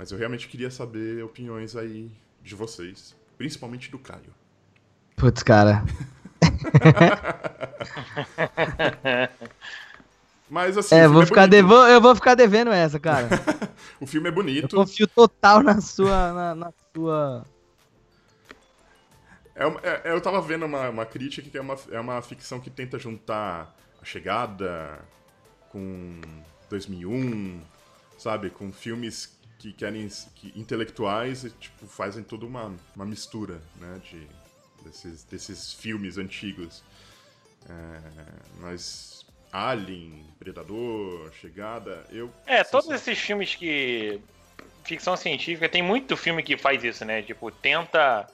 [0.00, 2.10] Mas eu realmente queria saber opiniões aí
[2.42, 3.14] de vocês.
[3.36, 4.32] Principalmente do Caio.
[5.14, 5.84] Putz, cara.
[10.48, 10.94] Mas assim.
[10.94, 11.74] É, vou é ficar devo...
[11.74, 13.28] eu vou ficar devendo essa, cara.
[14.00, 14.74] o filme é bonito.
[14.74, 16.32] Eu confio total na sua.
[16.32, 17.44] na, na sua
[19.54, 22.58] é, é, é, eu tava vendo uma, uma crítica que é uma, é uma ficção
[22.58, 24.98] que tenta juntar a chegada
[25.68, 26.22] com
[26.70, 27.60] 2001,
[28.16, 28.48] sabe?
[28.48, 34.00] Com filmes que querem que, intelectuais e tipo fazem toda uma, uma mistura, né?
[34.02, 34.26] De
[34.82, 36.82] desses, desses filmes antigos.
[37.68, 38.00] É,
[38.58, 42.32] mas Alien, Predador, Chegada, eu.
[42.46, 44.18] É, todos esses filmes que
[44.82, 47.20] ficção científica tem muito filme que faz isso, né?
[47.20, 48.26] Tipo tenta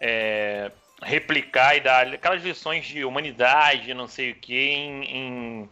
[0.00, 0.70] é,
[1.02, 5.68] replicar e dar aquelas lições de humanidade, não sei o que, em, em,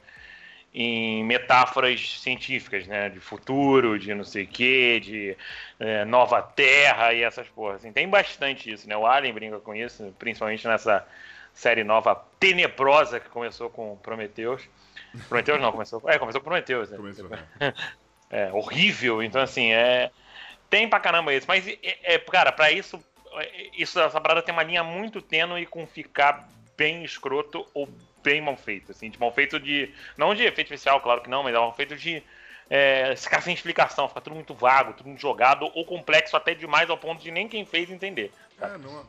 [0.75, 3.09] em, metáforas científicas, né?
[3.09, 5.37] De futuro, de não sei o que, de
[5.79, 7.77] é, nova terra e essas porras.
[7.77, 7.93] Assim.
[7.93, 8.97] Tem bastante isso, né?
[8.97, 11.07] O Alien brinca com isso, principalmente nessa
[11.53, 14.69] série nova tenebrosa que começou com Prometheus.
[15.29, 16.03] Prometheus não, começou.
[16.07, 16.97] É, começou com Prometheus, né?
[16.97, 17.45] Começou, né?
[18.31, 19.23] É, horrível.
[19.23, 20.11] Então, assim, é.
[20.69, 21.47] Tem pra caramba isso.
[21.49, 23.03] Mas, é, é cara, pra isso
[23.75, 27.89] isso, essa parada tem uma linha muito tênue com ficar bem escroto ou
[28.29, 29.93] bem mal feito, assim, de mal feito de.
[30.17, 32.23] Não de efeito especial, claro que não, mas é mal feito de.
[32.71, 36.91] É, ficar sem explicação, ficar tudo muito vago, tudo muito jogado, ou complexo até demais
[36.91, 38.31] ao ponto de nem quem fez entender.
[38.61, 39.07] É, não,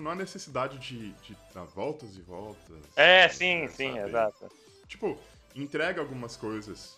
[0.00, 2.76] não há necessidade de, de dar voltas e voltas.
[2.94, 3.72] É, sim, sabe?
[3.72, 4.48] sim, exato.
[4.86, 5.18] Tipo,
[5.56, 6.96] entrega algumas coisas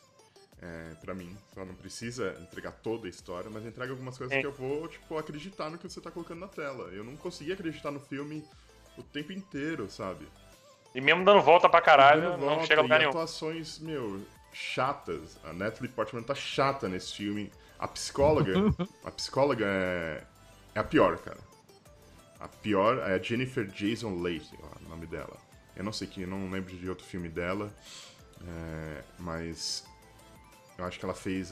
[0.60, 1.34] é, pra mim.
[1.54, 4.42] Só não precisa entregar toda a história, mas entrega algumas coisas Sim.
[4.42, 6.90] que eu vou, tipo, acreditar no que você tá colocando na tela.
[6.90, 8.44] Eu não consegui acreditar no filme
[8.98, 10.26] o tempo inteiro, sabe?
[10.94, 13.10] E mesmo dando volta pra caralho, não volta chega a lugar nenhum.
[13.10, 14.22] atuações, meu,
[14.52, 15.36] chatas.
[15.44, 17.50] A Natalie Portman tá chata nesse filme.
[17.78, 18.52] A psicóloga,
[19.04, 20.22] a psicóloga é,
[20.74, 21.40] é a pior, cara.
[22.38, 24.46] A pior é a Jennifer Jason Leigh,
[24.84, 25.36] o nome dela.
[25.74, 27.72] Eu não sei que, não lembro de outro filme dela,
[28.46, 29.84] é, mas
[30.78, 31.50] eu acho que ela fez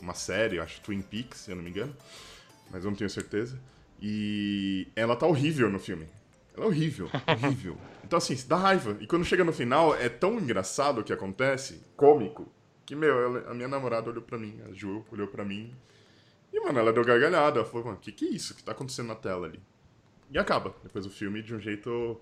[0.00, 1.96] uma série, eu acho Twin Peaks, se eu não me engano,
[2.70, 3.58] mas eu não tenho certeza.
[4.00, 6.08] E ela tá horrível no filme.
[6.58, 7.78] Ela é horrível, horrível.
[8.04, 8.96] Então, assim, dá raiva.
[9.00, 12.50] E quando chega no final, é tão engraçado o que acontece, cômico,
[12.86, 15.74] que, meu, ela- a minha namorada olhou pra mim, a Ju olhou pra mim.
[16.52, 17.60] E, mano, ela deu gargalhada.
[17.60, 19.60] Ela falou, mano, o que, que é isso que tá acontecendo na tela ali?
[20.30, 22.20] E acaba, depois o filme, de um jeito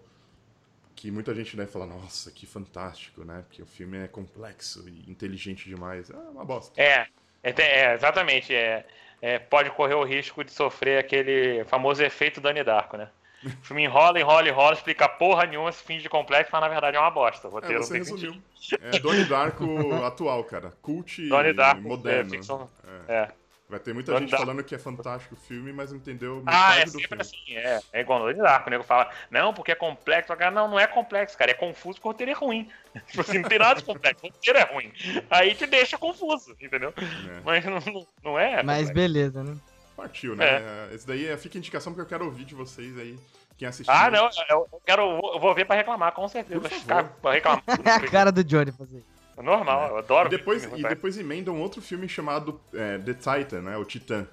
[0.95, 3.43] que muita gente deve falar, nossa, que fantástico, né?
[3.47, 6.11] Porque o filme é complexo e inteligente demais.
[6.11, 6.77] É uma bosta.
[6.77, 7.07] É,
[7.43, 8.55] é, é, exatamente.
[8.55, 8.85] É,
[9.21, 13.11] é, pode correr o risco de sofrer aquele famoso efeito Dani Darko, né?
[13.45, 16.97] O filme enrola, enrola, enrola, explica porra nenhuma, se finge de complexo, mas na verdade
[16.97, 17.47] é uma bosta.
[17.47, 18.43] O É, roteiro você não tem resumiu.
[18.59, 18.87] sentido.
[18.87, 20.73] É Donnie Darko atual, cara.
[20.83, 22.35] Cult Donnie Darko, moderno.
[22.35, 22.69] é, ficção-
[23.09, 23.13] É.
[23.15, 23.29] É.
[23.69, 24.47] Vai ter muita Donnie gente Darko.
[24.47, 27.21] falando que é fantástico o filme, mas não entendeu Ah, é do sempre filme.
[27.23, 27.81] assim, é.
[27.93, 30.35] É igual no Donnie Darko, o nego fala, não, porque é complexo.
[30.37, 32.69] Cara, não, não é complexo, cara, é confuso porque o roteiro é ruim.
[33.09, 34.93] Tipo assim, não tem nada de complexo, o roteiro é ruim.
[35.31, 36.93] Aí te deixa confuso, entendeu?
[36.97, 37.41] É.
[37.45, 38.63] Mas não, não- não é.
[38.63, 38.95] Mas complexo.
[38.95, 39.57] beleza, né?
[39.97, 40.89] Partiu, né?
[40.93, 43.19] Esse daí é- fica indicação porque eu quero ouvir de vocês aí,
[43.57, 43.93] quem assistiu.
[43.95, 46.61] Ah, não, eu quero, eu vou ver pra reclamar, com certeza.
[46.61, 47.63] Por Vou ficar pra reclamar.
[47.85, 49.03] É a cara do Johnny fazer.
[49.37, 50.29] É Normal, eu adoro.
[50.29, 53.77] E depois, filme e depois emenda um outro filme chamado é, The Titan, né?
[53.77, 54.27] O Titã.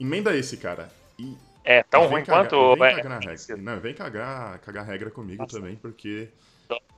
[0.00, 0.90] Emenda esse, cara.
[1.18, 2.76] E É tão ruim cagar- quanto.
[2.76, 3.56] Vem é, cagar regra.
[3.56, 5.58] Não, vem cagar, cagar regra comigo Nossa.
[5.58, 6.28] também, porque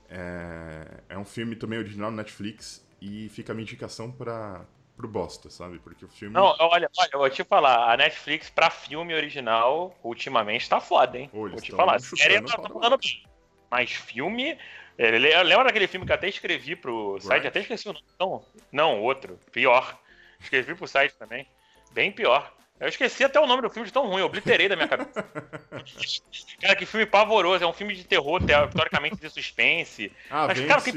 [0.09, 4.61] é, é um filme também original no Netflix e fica a minha indicação pra,
[5.01, 5.79] pro bosta, sabe?
[5.79, 6.35] Porque o filme.
[6.35, 11.19] Não, olha, olha, eu vou te falar, a Netflix pra filme original, ultimamente tá foda,
[11.19, 11.31] hein?
[11.33, 13.23] Ô, vou te falar, série tá da mandando bem.
[13.71, 14.59] Mas filme.
[14.99, 17.33] é, le- Lembra daquele filme que eu até escrevi pro site?
[17.45, 17.47] Right.
[17.49, 18.05] Até esqueci o nome.
[18.19, 19.39] Não, não, outro.
[19.53, 19.99] Pior.
[20.39, 21.47] Escrevi pro site também.
[21.93, 22.53] Bem pior.
[22.81, 25.23] Eu esqueci até o nome do filme de tão ruim, eu obliterei da minha cabeça.
[26.61, 27.63] cara, que filme pavoroso.
[27.63, 30.11] É um filme de terror, teo- teoricamente de suspense.
[30.31, 30.93] Ah, Mas, cara, o que?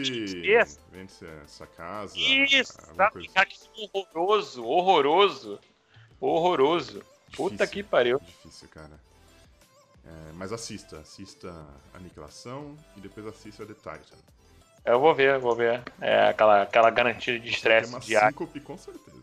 [0.91, 2.17] Vende-se essa casa.
[2.17, 3.27] Isso, sabe?
[3.33, 5.59] Cara, que filme horroroso, horroroso.
[6.21, 7.03] Horroroso.
[7.35, 8.19] Puta Difícil, que pariu.
[8.25, 8.97] Difícil, cara.
[10.05, 11.53] É, mas assista, assista
[11.93, 14.17] Aniquilação e depois assista The Titan.
[14.85, 15.81] Eu vou ver, vou ver.
[15.99, 18.29] É aquela, aquela garantia de Tem estresse uma diário.
[18.29, 19.22] síncope com certeza, cara.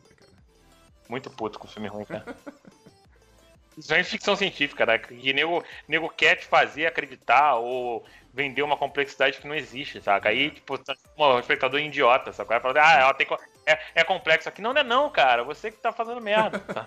[1.11, 2.25] Muito puto com filme ruim, cara.
[3.77, 4.99] Isso é ficção científica, né?
[4.99, 10.29] Que nego, nego quer te fazer acreditar ou vender uma complexidade que não existe, saca?
[10.29, 12.61] Aí, tipo, tá um espectador idiota, saca?
[12.61, 13.27] Vai falar, ah, ela tem,
[13.67, 14.61] é, é complexo aqui.
[14.61, 15.43] Não, não é não, cara.
[15.45, 16.59] Você que tá fazendo merda.
[16.73, 16.87] tá?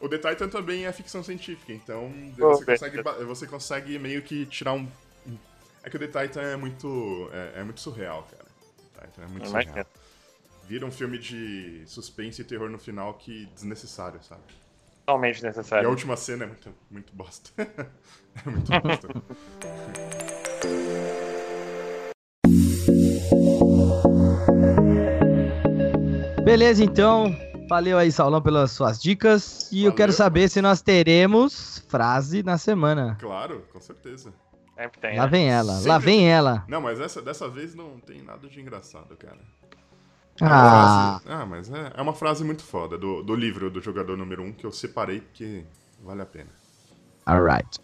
[0.00, 4.72] O The Titan também é ficção científica, então você, consegue, você consegue meio que tirar
[4.72, 4.88] um.
[5.82, 7.30] É que o The Titan é muito.
[7.32, 8.44] É, é muito surreal, cara.
[8.94, 9.86] The Titan é muito Imagina.
[10.70, 14.42] Vira um filme de suspense e terror no final que desnecessário, sabe?
[15.04, 15.90] Totalmente E a necessário.
[15.90, 17.50] última cena é muito, muito bosta.
[17.58, 19.08] é muito bosta.
[26.44, 27.34] Beleza, então.
[27.68, 29.70] Valeu aí, Saulão, pelas suas dicas.
[29.72, 29.96] E eu Valeu.
[29.96, 33.16] quero saber se nós teremos frase na semana.
[33.20, 34.32] claro, com certeza.
[34.76, 35.30] Sempre tem, Lá né?
[35.30, 36.64] vem ela, lá Sempre vem ela.
[36.66, 39.38] Não, mas essa, dessa vez não tem nada de engraçado, cara.
[40.48, 43.80] É Ah, frase- ah, mas é, é uma frase muito foda do, do livro do
[43.80, 45.64] jogador número 1 um, que eu separei porque
[46.02, 46.50] vale a pena.
[47.26, 47.78] alright.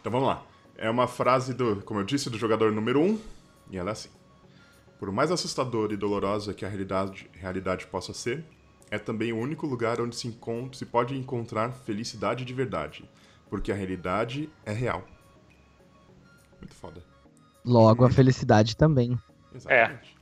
[0.00, 0.44] Então vamos lá.
[0.76, 3.20] É uma frase do, como eu disse, do jogador número 1, um,
[3.70, 4.08] e ela é assim.
[4.98, 8.44] Por mais assustadora e dolorosa que a realidade, realidade possa ser,
[8.90, 13.08] é também o único lugar onde se, encont- se pode encontrar felicidade de verdade,
[13.50, 15.06] porque a realidade é real.
[16.60, 17.02] Muito foda.
[17.64, 19.18] Logo a felicidade também.
[19.54, 20.19] Exatamente.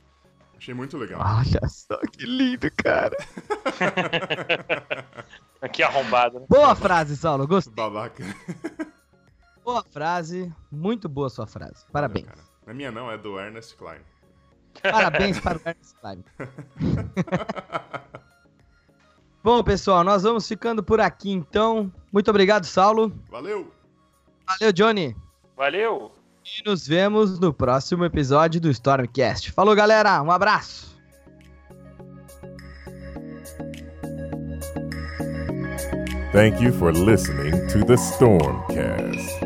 [0.59, 1.21] Achei muito legal.
[1.21, 3.15] Olha só que lindo, cara.
[5.61, 6.45] Aqui arrombado, né?
[6.49, 7.47] Boa frase, Saulo.
[7.47, 7.73] Gostei.
[7.73, 8.25] Babaca.
[9.63, 10.53] Boa frase.
[10.69, 11.85] Muito boa sua frase.
[11.93, 12.25] Parabéns.
[12.25, 12.41] Cara.
[12.65, 14.01] Não é minha não, é do Ernest Klein.
[14.83, 16.25] Parabéns para o Ernest Klein.
[19.41, 21.89] Bom, pessoal, nós vamos ficando por aqui então.
[22.11, 23.17] Muito obrigado, Saulo.
[23.29, 23.73] Valeu!
[24.45, 25.15] Valeu, Johnny.
[25.55, 26.18] Valeu!
[26.57, 29.51] E nos vemos no próximo episódio do Stormcast.
[29.51, 30.21] Falou, galera.
[30.21, 30.97] Um abraço.
[36.31, 39.38] Thank you for listening to the Stormcast.